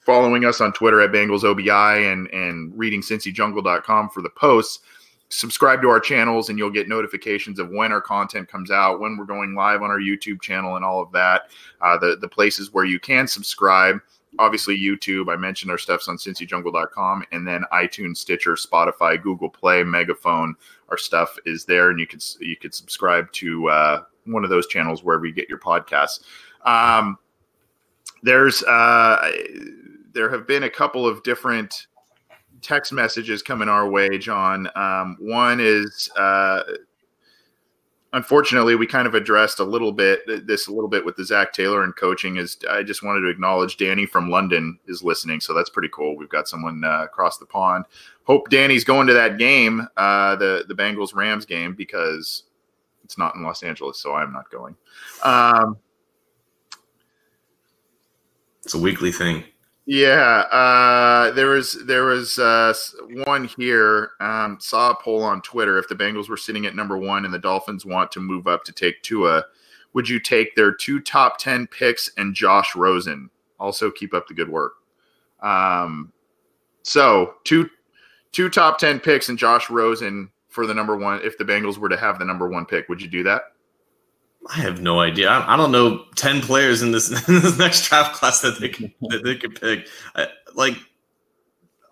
following 0.00 0.44
us 0.44 0.60
on 0.60 0.72
Twitter 0.72 1.00
at 1.00 1.10
Bengals 1.10 1.44
OBI 1.44 2.06
and 2.06 2.28
and 2.28 2.76
reading 2.78 3.02
CincyJungle.com 3.02 4.10
for 4.10 4.22
the 4.22 4.30
posts. 4.30 4.80
Subscribe 5.30 5.82
to 5.82 5.90
our 5.90 6.00
channels 6.00 6.48
and 6.48 6.58
you'll 6.58 6.70
get 6.70 6.88
notifications 6.88 7.58
of 7.58 7.68
when 7.68 7.92
our 7.92 8.00
content 8.00 8.48
comes 8.48 8.70
out, 8.70 8.98
when 8.98 9.18
we're 9.18 9.26
going 9.26 9.54
live 9.54 9.82
on 9.82 9.90
our 9.90 10.00
YouTube 10.00 10.40
channel, 10.40 10.76
and 10.76 10.84
all 10.84 11.02
of 11.02 11.12
that. 11.12 11.50
Uh, 11.82 11.98
the 11.98 12.16
the 12.20 12.28
places 12.28 12.72
where 12.72 12.84
you 12.84 13.00
can 13.00 13.26
subscribe 13.26 14.00
obviously 14.38 14.78
YouTube. 14.78 15.32
I 15.32 15.36
mentioned 15.36 15.70
our 15.70 15.78
stuff's 15.78 16.08
on 16.08 16.16
cincyjungle.com 16.16 17.24
and 17.32 17.46
then 17.46 17.64
iTunes, 17.72 18.18
Stitcher, 18.18 18.54
Spotify, 18.54 19.20
Google 19.20 19.50
Play, 19.50 19.82
Megaphone. 19.82 20.54
Our 20.88 20.98
stuff 20.98 21.36
is 21.44 21.64
there, 21.64 21.90
and 21.90 22.00
you 22.00 22.06
could 22.06 22.24
you 22.40 22.56
could 22.56 22.74
subscribe 22.74 23.30
to 23.32 23.68
uh, 23.68 24.02
one 24.24 24.44
of 24.44 24.50
those 24.50 24.66
channels 24.66 25.02
wherever 25.02 25.26
you 25.26 25.32
get 25.32 25.48
your 25.48 25.58
podcasts. 25.58 26.20
Um, 26.64 27.18
there's 28.22 28.62
uh, 28.64 29.32
there 30.12 30.30
have 30.30 30.46
been 30.46 30.64
a 30.64 30.70
couple 30.70 31.06
of 31.06 31.22
different 31.22 31.86
text 32.62 32.92
messages 32.92 33.42
coming 33.42 33.68
our 33.68 33.88
way, 33.88 34.18
John. 34.18 34.68
Um, 34.74 35.16
one 35.20 35.60
is 35.60 36.10
uh, 36.16 36.62
unfortunately, 38.12 38.74
we 38.74 38.86
kind 38.86 39.06
of 39.06 39.14
addressed 39.14 39.58
a 39.60 39.64
little 39.64 39.92
bit 39.92 40.20
this 40.46 40.66
a 40.66 40.72
little 40.72 40.88
bit 40.88 41.04
with 41.04 41.16
the 41.16 41.24
Zac 41.24 41.52
Taylor 41.52 41.82
and 41.82 41.94
coaching. 41.94 42.36
Is 42.36 42.58
I 42.70 42.82
just 42.82 43.02
wanted 43.02 43.20
to 43.20 43.28
acknowledge 43.28 43.76
Danny 43.76 44.06
from 44.06 44.30
London 44.30 44.78
is 44.86 45.02
listening, 45.02 45.40
so 45.40 45.54
that's 45.54 45.70
pretty 45.70 45.90
cool. 45.92 46.16
We've 46.16 46.28
got 46.28 46.48
someone 46.48 46.82
uh, 46.84 47.04
across 47.04 47.38
the 47.38 47.46
pond. 47.46 47.84
Hope 48.24 48.48
Danny's 48.50 48.84
going 48.84 49.06
to 49.06 49.14
that 49.14 49.38
game, 49.38 49.86
uh, 49.96 50.36
the 50.36 50.64
the 50.68 50.74
Bengals 50.74 51.14
Rams 51.14 51.44
game, 51.44 51.74
because 51.74 52.44
it's 53.04 53.18
not 53.18 53.34
in 53.34 53.42
Los 53.42 53.62
Angeles, 53.62 53.98
so 53.98 54.14
I'm 54.14 54.32
not 54.32 54.50
going. 54.50 54.76
Um, 55.22 55.78
it's 58.64 58.74
a 58.74 58.78
weekly 58.78 59.12
thing. 59.12 59.44
Yeah, 59.90 60.40
uh, 60.52 61.30
there 61.30 61.46
was 61.46 61.82
there 61.86 62.04
was 62.04 62.38
uh, 62.38 62.74
one 63.24 63.46
here. 63.56 64.10
Um, 64.20 64.58
saw 64.60 64.90
a 64.90 64.94
poll 64.94 65.22
on 65.22 65.40
Twitter. 65.40 65.78
If 65.78 65.88
the 65.88 65.94
Bengals 65.94 66.28
were 66.28 66.36
sitting 66.36 66.66
at 66.66 66.76
number 66.76 66.98
one 66.98 67.24
and 67.24 67.32
the 67.32 67.38
Dolphins 67.38 67.86
want 67.86 68.12
to 68.12 68.20
move 68.20 68.46
up 68.46 68.64
to 68.64 68.72
take 68.72 69.02
Tua, 69.02 69.46
would 69.94 70.06
you 70.06 70.20
take 70.20 70.54
their 70.54 70.74
two 70.74 71.00
top 71.00 71.38
ten 71.38 71.66
picks 71.66 72.10
and 72.18 72.34
Josh 72.34 72.76
Rosen? 72.76 73.30
Also, 73.58 73.90
keep 73.90 74.12
up 74.12 74.28
the 74.28 74.34
good 74.34 74.50
work. 74.50 74.74
Um, 75.40 76.12
so 76.82 77.36
two 77.44 77.70
two 78.30 78.50
top 78.50 78.76
ten 78.76 79.00
picks 79.00 79.30
and 79.30 79.38
Josh 79.38 79.70
Rosen 79.70 80.28
for 80.50 80.66
the 80.66 80.74
number 80.74 80.98
one. 80.98 81.22
If 81.24 81.38
the 81.38 81.46
Bengals 81.46 81.78
were 81.78 81.88
to 81.88 81.96
have 81.96 82.18
the 82.18 82.26
number 82.26 82.46
one 82.46 82.66
pick, 82.66 82.90
would 82.90 83.00
you 83.00 83.08
do 83.08 83.22
that? 83.22 83.54
I 84.46 84.60
have 84.60 84.80
no 84.80 85.00
idea. 85.00 85.28
I, 85.28 85.54
I 85.54 85.56
don't 85.56 85.72
know 85.72 86.04
ten 86.16 86.40
players 86.40 86.82
in 86.82 86.92
this, 86.92 87.10
in 87.28 87.40
this 87.40 87.58
next 87.58 87.88
draft 87.88 88.14
class 88.14 88.40
that 88.40 88.60
they 88.60 88.68
can 88.68 88.92
that 89.08 89.24
they 89.24 89.36
could 89.36 89.60
pick. 89.60 89.88
I, 90.14 90.28
like, 90.54 90.76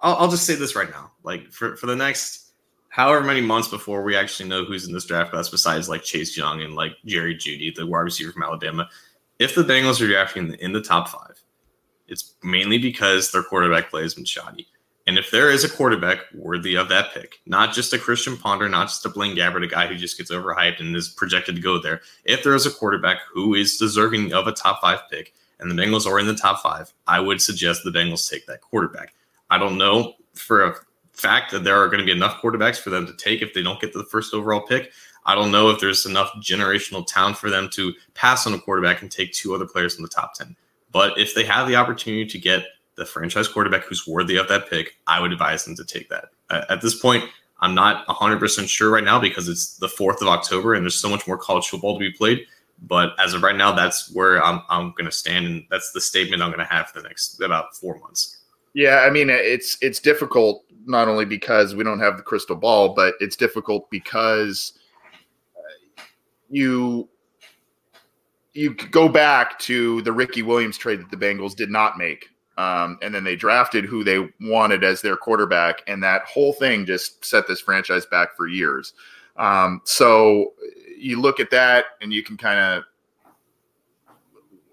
I'll, 0.00 0.16
I'll, 0.16 0.30
just 0.30 0.46
say 0.46 0.54
this 0.54 0.76
right 0.76 0.90
now. 0.90 1.12
Like 1.22 1.50
for 1.50 1.76
for 1.76 1.87
the 1.87 1.96
next 1.96 2.52
however 2.88 3.22
many 3.22 3.42
months 3.42 3.68
before 3.68 4.02
we 4.02 4.16
actually 4.16 4.48
know 4.48 4.64
who's 4.64 4.87
in 4.87 4.92
this 4.94 5.04
draft 5.04 5.30
class, 5.30 5.48
besides 5.48 5.88
like 5.88 6.02
Chase 6.02 6.37
Young 6.37 6.62
and 6.62 6.74
like 6.74 6.92
Jerry 7.04 7.35
Jeudy, 7.35 7.74
the 7.74 7.87
wide 7.87 8.00
receiver 8.00 8.32
from 8.32 8.42
Alabama, 8.42 8.88
if 9.38 9.54
the 9.54 9.62
Bengals 9.62 10.00
are 10.00 10.06
drafting 10.06 10.44
in 10.44 10.50
the, 10.50 10.64
in 10.64 10.72
the 10.72 10.80
top 10.80 11.09
five, 11.09 11.42
it's 12.09 12.35
mainly 12.42 12.78
because 12.78 13.30
their 13.32 13.42
quarterback 13.42 13.90
play 13.90 14.02
has 14.02 14.14
been 14.14 14.24
shoddy. 14.24 14.66
And 15.06 15.18
if 15.18 15.30
there 15.30 15.50
is 15.50 15.62
a 15.62 15.68
quarterback 15.68 16.18
worthy 16.34 16.74
of 16.74 16.88
that 16.88 17.14
pick, 17.14 17.40
not 17.46 17.72
just 17.72 17.92
a 17.92 17.98
Christian 17.98 18.36
Ponder, 18.36 18.68
not 18.68 18.88
just 18.88 19.06
a 19.06 19.08
Blaine 19.08 19.36
Gabbert, 19.36 19.64
a 19.64 19.68
guy 19.68 19.86
who 19.86 19.94
just 19.94 20.18
gets 20.18 20.32
overhyped 20.32 20.80
and 20.80 20.96
is 20.96 21.08
projected 21.08 21.54
to 21.54 21.62
go 21.62 21.80
there, 21.80 22.00
if 22.24 22.42
there 22.42 22.56
is 22.56 22.66
a 22.66 22.70
quarterback 22.70 23.18
who 23.32 23.54
is 23.54 23.76
deserving 23.76 24.32
of 24.32 24.48
a 24.48 24.52
top 24.52 24.80
five 24.80 25.00
pick 25.08 25.32
and 25.60 25.70
the 25.70 25.80
Bengals 25.80 26.06
are 26.06 26.18
in 26.18 26.26
the 26.26 26.34
top 26.34 26.60
five, 26.60 26.92
I 27.06 27.20
would 27.20 27.40
suggest 27.40 27.84
the 27.84 27.92
Bengals 27.92 28.28
take 28.28 28.46
that 28.46 28.62
quarterback. 28.62 29.14
I 29.48 29.58
don't 29.58 29.78
know 29.78 30.14
for 30.34 30.64
a 30.64 30.74
fact 31.12 31.52
that 31.52 31.62
there 31.62 31.80
are 31.80 31.88
going 31.88 32.00
to 32.00 32.04
be 32.04 32.12
enough 32.12 32.42
quarterbacks 32.42 32.78
for 32.78 32.90
them 32.90 33.06
to 33.06 33.12
take 33.14 33.42
if 33.42 33.54
they 33.54 33.62
don't 33.62 33.80
get 33.80 33.92
the 33.92 34.04
first 34.04 34.34
overall 34.34 34.60
pick. 34.60 34.92
I 35.24 35.34
don't 35.34 35.52
know 35.52 35.70
if 35.70 35.80
there's 35.80 36.04
enough 36.04 36.32
generational 36.40 37.06
talent 37.06 37.36
for 37.36 37.48
them 37.48 37.68
to 37.72 37.94
pass 38.14 38.46
on 38.46 38.54
a 38.54 38.58
quarterback 38.58 39.02
and 39.02 39.10
take 39.10 39.32
two 39.32 39.54
other 39.54 39.66
players 39.66 39.96
in 39.96 40.02
the 40.02 40.08
top 40.08 40.34
10. 40.34 40.56
But 40.92 41.18
if 41.18 41.34
they 41.34 41.44
have 41.44 41.68
the 41.68 41.76
opportunity 41.76 42.26
to 42.26 42.38
get 42.38 42.64
the 42.96 43.06
franchise 43.06 43.48
quarterback 43.48 43.85
who's 43.85 44.06
worthy 44.06 44.37
of 44.37 44.48
that 44.48 44.68
pick, 44.68 44.96
I 45.06 45.20
would 45.20 45.32
advise 45.32 45.64
them 45.64 45.76
to 45.76 45.85
take 45.85 46.09
that. 46.09 46.26
At 46.50 46.80
this 46.80 46.98
point, 46.98 47.24
I'm 47.61 47.74
not 47.74 48.06
100% 48.06 48.68
sure 48.68 48.90
right 48.90 49.04
now 49.04 49.18
because 49.18 49.48
it's 49.48 49.76
the 49.76 49.87
4th 49.87 50.20
of 50.20 50.28
October 50.28 50.74
and 50.74 50.85
there's 50.85 51.00
so 51.00 51.09
much 51.09 51.26
more 51.26 51.38
college 51.38 51.68
football 51.68 51.94
to 51.94 52.00
be 52.00 52.12
played. 52.12 52.46
But 52.82 53.14
as 53.18 53.32
of 53.32 53.42
right 53.42 53.56
now, 53.56 53.72
that's 53.72 54.12
where 54.12 54.42
I'm, 54.44 54.62
I'm 54.68 54.90
going 54.90 55.06
to 55.06 55.12
stand. 55.12 55.46
And 55.46 55.64
that's 55.70 55.92
the 55.92 56.00
statement 56.00 56.42
I'm 56.42 56.50
going 56.50 56.66
to 56.66 56.72
have 56.72 56.88
for 56.88 57.00
the 57.00 57.09
next 57.09 57.40
about 57.40 57.74
four 57.74 57.98
months. 57.98 58.38
Yeah, 58.74 58.98
I 59.06 59.11
mean, 59.11 59.30
it's 59.30 59.78
it's 59.80 60.00
difficult 60.00 60.64
not 60.85 61.09
only 61.09 61.24
because 61.24 61.74
we 61.74 61.82
don't 61.82 61.98
have 61.98 62.18
the 62.18 62.22
crystal 62.22 62.54
ball, 62.54 62.90
but 62.94 63.14
it's 63.20 63.35
difficult 63.35 63.90
because 63.90 64.74
uh, 65.56 66.02
you 66.50 67.09
you 68.52 68.74
go 68.74 69.09
back 69.09 69.59
to 69.61 70.02
the 70.02 70.12
Ricky 70.12 70.42
Williams 70.42 70.76
trade 70.76 71.00
that 71.00 71.11
the 71.11 71.16
Bengals 71.16 71.56
did 71.56 71.70
not 71.70 71.96
make 71.96 72.28
um, 72.56 72.98
and 73.02 73.14
then 73.14 73.24
they 73.24 73.36
drafted 73.36 73.84
who 73.84 74.02
they 74.02 74.28
wanted 74.40 74.82
as 74.82 75.02
their 75.02 75.16
quarterback, 75.16 75.82
and 75.86 76.02
that 76.02 76.22
whole 76.22 76.52
thing 76.52 76.86
just 76.86 77.24
set 77.24 77.46
this 77.46 77.60
franchise 77.60 78.06
back 78.06 78.36
for 78.36 78.46
years. 78.46 78.94
Um, 79.36 79.82
so 79.84 80.54
you 80.98 81.20
look 81.20 81.40
at 81.40 81.50
that, 81.50 81.86
and 82.00 82.12
you 82.12 82.22
can 82.22 82.36
kind 82.36 82.58
of, 82.58 82.84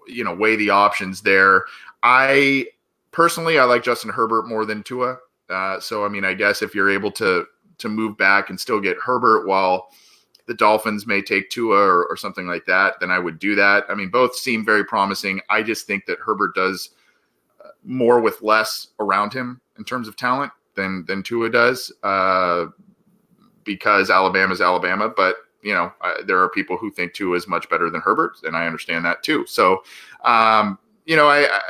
you 0.06 0.24
know, 0.24 0.34
weigh 0.34 0.56
the 0.56 0.70
options 0.70 1.20
there. 1.20 1.64
I 2.02 2.66
personally, 3.12 3.58
I 3.58 3.64
like 3.64 3.82
Justin 3.82 4.10
Herbert 4.10 4.48
more 4.48 4.64
than 4.64 4.82
Tua. 4.82 5.18
Uh, 5.50 5.78
so 5.78 6.04
I 6.04 6.08
mean, 6.08 6.24
I 6.24 6.34
guess 6.34 6.62
if 6.62 6.74
you're 6.74 6.90
able 6.90 7.12
to 7.12 7.46
to 7.78 7.88
move 7.88 8.16
back 8.16 8.50
and 8.50 8.58
still 8.58 8.80
get 8.80 8.96
Herbert 8.98 9.46
while 9.46 9.88
the 10.46 10.54
Dolphins 10.54 11.06
may 11.06 11.22
take 11.22 11.50
Tua 11.50 11.76
or, 11.76 12.06
or 12.06 12.16
something 12.16 12.46
like 12.46 12.66
that, 12.66 13.00
then 13.00 13.10
I 13.10 13.18
would 13.18 13.38
do 13.38 13.54
that. 13.54 13.84
I 13.88 13.94
mean, 13.94 14.10
both 14.10 14.36
seem 14.36 14.64
very 14.64 14.84
promising. 14.84 15.40
I 15.48 15.62
just 15.62 15.86
think 15.86 16.06
that 16.06 16.18
Herbert 16.18 16.54
does 16.54 16.90
more 17.84 18.20
with 18.20 18.42
less 18.42 18.88
around 19.00 19.32
him 19.32 19.60
in 19.78 19.84
terms 19.84 20.08
of 20.08 20.16
talent 20.16 20.52
than 20.74 21.04
than 21.06 21.22
Tua 21.22 21.50
does, 21.50 21.92
uh, 22.02 22.66
because 23.64 24.10
Alabama's 24.10 24.60
Alabama. 24.60 25.08
But 25.08 25.36
you 25.62 25.72
know, 25.72 25.92
uh, 26.00 26.22
there 26.26 26.38
are 26.40 26.48
people 26.48 26.76
who 26.76 26.90
think 26.90 27.14
Tua 27.14 27.36
is 27.36 27.48
much 27.48 27.68
better 27.68 27.90
than 27.90 28.00
Herbert, 28.00 28.36
and 28.44 28.56
I 28.56 28.66
understand 28.66 29.04
that 29.04 29.22
too. 29.22 29.46
So, 29.46 29.82
um, 30.24 30.78
you 31.06 31.16
know, 31.16 31.26
I, 31.28 31.46
I, 31.46 31.60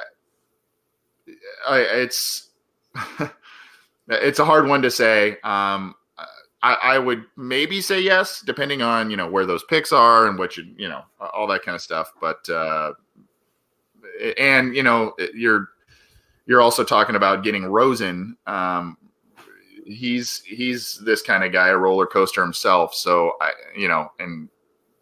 I 1.68 1.78
it's 1.78 2.50
it's 4.08 4.38
a 4.38 4.44
hard 4.44 4.66
one 4.66 4.82
to 4.82 4.90
say. 4.90 5.38
Um, 5.44 5.94
I, 6.62 6.78
I, 6.82 6.98
would 6.98 7.26
maybe 7.36 7.82
say 7.82 8.00
yes, 8.00 8.40
depending 8.40 8.80
on 8.80 9.10
you 9.10 9.18
know 9.18 9.28
where 9.28 9.44
those 9.44 9.62
picks 9.64 9.92
are 9.92 10.26
and 10.26 10.38
what 10.38 10.56
you 10.56 10.64
you 10.78 10.88
know 10.88 11.02
all 11.20 11.46
that 11.48 11.62
kind 11.62 11.74
of 11.74 11.82
stuff. 11.82 12.12
But 12.20 12.48
uh, 12.48 12.94
and 14.38 14.74
you 14.74 14.82
know 14.82 15.14
you're 15.34 15.68
you're 16.46 16.60
also 16.60 16.84
talking 16.84 17.16
about 17.16 17.44
getting 17.44 17.64
Rosen. 17.64 18.36
Um, 18.46 18.96
he's 19.86 20.42
he's 20.42 21.00
this 21.04 21.22
kind 21.22 21.44
of 21.44 21.52
guy, 21.52 21.68
a 21.68 21.76
roller 21.76 22.06
coaster 22.06 22.42
himself. 22.42 22.94
So 22.94 23.32
I, 23.40 23.52
you 23.76 23.88
know, 23.88 24.10
and 24.18 24.48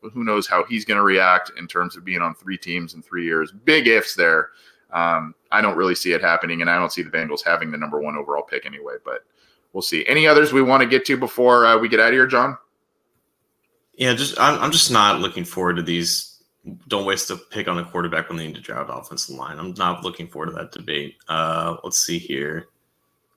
who 0.01 0.25
knows 0.25 0.47
how 0.47 0.65
he's 0.65 0.85
going 0.85 0.99
to 0.99 1.05
react 1.05 1.53
in 1.59 1.67
terms 1.67 1.97
of 1.97 2.05
being 2.05 2.21
on 2.23 2.35
three 2.35 2.59
teams 2.59 2.95
in 2.95 3.03
three 3.03 3.25
years. 3.25 3.53
Big 3.65 3.87
ifs 3.87 4.15
there. 4.15 4.51
Um, 4.93 5.35
I 5.51 5.61
don't 5.61 5.77
really 5.77 5.95
see 5.95 6.13
it 6.13 6.21
happening, 6.21 6.61
and 6.61 6.69
I 6.69 6.79
don't 6.79 6.93
see 6.93 7.03
the 7.03 7.11
Bengals 7.11 7.45
having 7.45 7.71
the 7.71 7.79
number 7.79 8.01
one 8.01 8.17
overall 8.17 8.43
pick 8.43 8.67
anyway. 8.67 8.95
But 9.05 9.25
we'll 9.73 9.83
see. 9.83 10.07
Any 10.07 10.27
others 10.27 10.53
we 10.53 10.63
want 10.63 10.83
to 10.83 10.89
get 10.89 11.05
to 11.07 11.17
before 11.17 11.67
uh, 11.67 11.79
we 11.79 11.89
get 11.89 12.01
out 12.01 12.09
of 12.09 12.15
here, 12.15 12.27
John? 12.27 12.59
Yeah, 13.95 14.15
just 14.15 14.39
I'm, 14.41 14.61
I'm 14.61 14.73
just 14.73 14.91
not 14.91 15.21
looking 15.21 15.45
forward 15.45 15.77
to 15.77 15.83
these 15.83 16.32
don't 16.89 17.07
waste 17.07 17.31
a 17.31 17.37
pick 17.37 17.69
on 17.69 17.79
a 17.79 17.85
quarterback 17.85 18.29
when 18.29 18.39
they 18.39 18.47
need 18.47 18.55
to 18.55 18.61
draft 18.61 18.91
offensive 18.93 19.37
line. 19.37 19.59
I'm 19.59 19.75
not 19.75 20.05
looking 20.05 20.29
forward 20.29 20.47
to 20.47 20.53
that 20.53 20.73
debate. 20.73 21.17
Uh, 21.29 21.77
let's 21.83 21.99
see 21.99 22.19
here. 22.19 22.69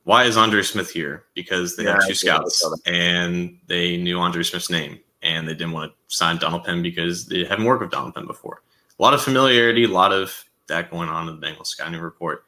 Why 0.03 0.25
is 0.25 0.37
Andre 0.37 0.61
Smith 0.61 0.91
here? 0.91 1.25
Because 1.33 1.75
they 1.75 1.85
yeah, 1.85 1.93
have 1.93 2.07
two 2.07 2.13
scouts 2.13 2.63
and 2.85 3.57
they 3.65 3.97
knew 3.97 4.19
Andre 4.19 4.43
Smith's 4.43 4.69
name. 4.69 4.99
and 5.25 5.47
they 5.47 5.53
didn't 5.53 5.73
want 5.73 5.91
to 5.91 6.15
sign 6.15 6.37
Donald 6.37 6.63
Penn 6.63 6.81
because 6.81 7.25
they 7.25 7.43
haven't 7.43 7.65
worked 7.65 7.81
with 7.81 7.91
Donald 7.91 8.13
Penn 8.13 8.27
before. 8.27 8.61
A 8.97 9.01
lot 9.01 9.13
of 9.13 9.21
familiarity, 9.21 9.83
a 9.83 9.89
lot 9.89 10.13
of 10.13 10.45
that 10.67 10.91
going 10.91 11.09
on 11.09 11.27
in 11.27 11.39
the 11.39 11.45
Bengals 11.45 11.67
scouting 11.67 11.99
report. 11.99 12.45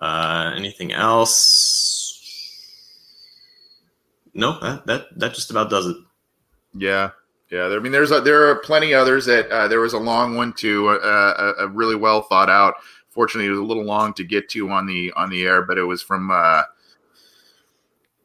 Uh, 0.00 0.52
anything 0.54 0.92
else? 0.92 2.14
No, 4.34 4.60
that, 4.60 4.86
that 4.86 5.18
that 5.18 5.34
just 5.34 5.50
about 5.50 5.70
does 5.70 5.86
it. 5.86 5.96
Yeah, 6.74 7.10
yeah. 7.50 7.66
I 7.66 7.78
mean, 7.78 7.92
there's 7.92 8.10
a, 8.10 8.20
there 8.20 8.48
are 8.48 8.56
plenty 8.56 8.94
others 8.94 9.26
that 9.26 9.48
uh, 9.50 9.68
there 9.68 9.80
was 9.80 9.92
a 9.92 9.98
long 9.98 10.36
one 10.36 10.52
too, 10.52 10.88
uh, 10.88 11.54
a, 11.58 11.64
a, 11.64 11.68
really 11.68 11.96
well 11.96 12.22
thought 12.22 12.50
out. 12.50 12.74
Fortunately, 13.08 13.46
it 13.46 13.50
was 13.50 13.58
a 13.58 13.64
little 13.64 13.84
long 13.84 14.12
to 14.14 14.24
get 14.24 14.48
to 14.50 14.70
on 14.70 14.86
the 14.86 15.12
on 15.16 15.30
the 15.30 15.44
air, 15.44 15.62
but 15.62 15.78
it 15.78 15.84
was 15.84 16.02
from 16.02 16.30
uh, 16.30 16.62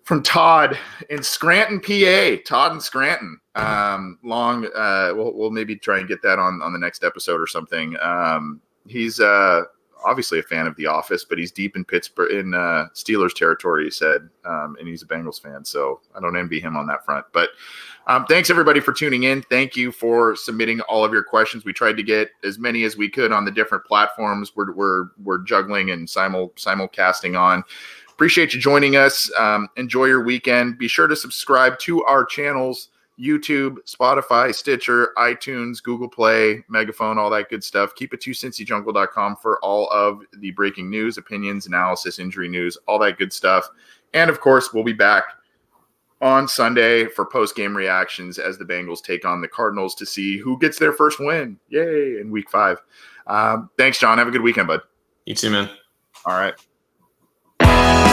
from 0.03 0.21
Todd 0.21 0.77
in 1.09 1.23
Scranton, 1.23 1.79
PA. 1.79 2.41
Todd 2.45 2.73
in 2.73 2.81
Scranton. 2.81 3.39
Um, 3.55 4.19
long. 4.23 4.65
Uh, 4.75 5.13
we'll, 5.15 5.33
we'll 5.33 5.51
maybe 5.51 5.75
try 5.75 5.99
and 5.99 6.07
get 6.07 6.21
that 6.23 6.39
on 6.39 6.61
on 6.61 6.73
the 6.73 6.79
next 6.79 7.03
episode 7.03 7.39
or 7.39 7.47
something. 7.47 7.95
Um, 8.01 8.61
he's 8.87 9.19
uh, 9.19 9.61
obviously 10.03 10.39
a 10.39 10.43
fan 10.43 10.67
of 10.67 10.75
The 10.75 10.87
Office, 10.87 11.25
but 11.25 11.37
he's 11.37 11.51
deep 11.51 11.75
in 11.75 11.85
Pittsburgh 11.85 12.31
in 12.31 12.53
uh, 12.53 12.87
Steelers 12.93 13.33
territory. 13.33 13.85
He 13.85 13.91
said, 13.91 14.29
um, 14.45 14.75
and 14.79 14.87
he's 14.87 15.03
a 15.03 15.07
Bengals 15.07 15.41
fan, 15.41 15.63
so 15.63 16.01
I 16.15 16.19
don't 16.19 16.37
envy 16.37 16.59
him 16.59 16.75
on 16.75 16.87
that 16.87 17.05
front. 17.05 17.25
But 17.31 17.49
um, 18.07 18.25
thanks 18.25 18.49
everybody 18.49 18.79
for 18.79 18.93
tuning 18.93 19.23
in. 19.23 19.41
Thank 19.43 19.75
you 19.75 19.91
for 19.91 20.35
submitting 20.35 20.81
all 20.81 21.05
of 21.05 21.11
your 21.11 21.23
questions. 21.23 21.65
We 21.65 21.73
tried 21.73 21.97
to 21.97 22.03
get 22.03 22.29
as 22.43 22.59
many 22.59 22.83
as 22.83 22.97
we 22.97 23.09
could 23.09 23.31
on 23.31 23.45
the 23.45 23.51
different 23.51 23.85
platforms 23.85 24.51
we're 24.55 24.73
we're, 24.73 25.05
we're 25.23 25.39
juggling 25.39 25.91
and 25.91 26.09
simul 26.09 26.49
simulcasting 26.55 27.39
on. 27.39 27.63
Appreciate 28.09 28.53
you 28.53 28.59
joining 28.59 28.95
us. 28.95 29.31
Um, 29.37 29.69
enjoy 29.77 30.05
your 30.05 30.23
weekend. 30.23 30.77
Be 30.77 30.87
sure 30.87 31.07
to 31.07 31.15
subscribe 31.15 31.79
to 31.79 32.03
our 32.03 32.25
channels 32.25 32.89
YouTube, 33.19 33.77
Spotify, 33.85 34.53
Stitcher, 34.53 35.13
iTunes, 35.17 35.81
Google 35.81 36.09
Play, 36.09 36.63
Megaphone, 36.67 37.17
all 37.17 37.29
that 37.29 37.49
good 37.49 37.63
stuff. 37.63 37.93
Keep 37.95 38.13
it 38.13 38.21
to 38.21 38.31
cincyjungle.com 38.31 39.37
for 39.37 39.59
all 39.59 39.87
of 39.91 40.21
the 40.39 40.51
breaking 40.51 40.89
news, 40.89 41.17
opinions, 41.17 41.67
analysis, 41.67 42.19
injury 42.19 42.49
news, 42.49 42.77
all 42.87 42.99
that 42.99 43.17
good 43.17 43.31
stuff. 43.31 43.69
And 44.13 44.29
of 44.29 44.39
course, 44.39 44.73
we'll 44.73 44.83
be 44.83 44.93
back 44.93 45.25
on 46.23 46.47
Sunday 46.47 47.05
for 47.05 47.25
post 47.25 47.53
game 47.53 47.75
reactions 47.75 48.39
as 48.39 48.57
the 48.57 48.63
Bengals 48.63 49.03
take 49.03 49.25
on 49.25 49.41
the 49.41 49.47
Cardinals 49.47 49.93
to 49.95 50.05
see 50.05 50.37
who 50.37 50.57
gets 50.57 50.79
their 50.79 50.93
first 50.93 51.19
win. 51.19 51.59
Yay, 51.67 52.17
in 52.19 52.31
week 52.31 52.49
five. 52.49 52.81
Um, 53.27 53.69
thanks, 53.77 53.99
John. 53.99 54.17
Have 54.17 54.29
a 54.29 54.31
good 54.31 54.41
weekend, 54.41 54.67
bud. 54.67 54.81
You 55.25 55.35
too, 55.35 55.49
man. 55.49 55.69
All 56.25 56.33
right. 56.33 58.12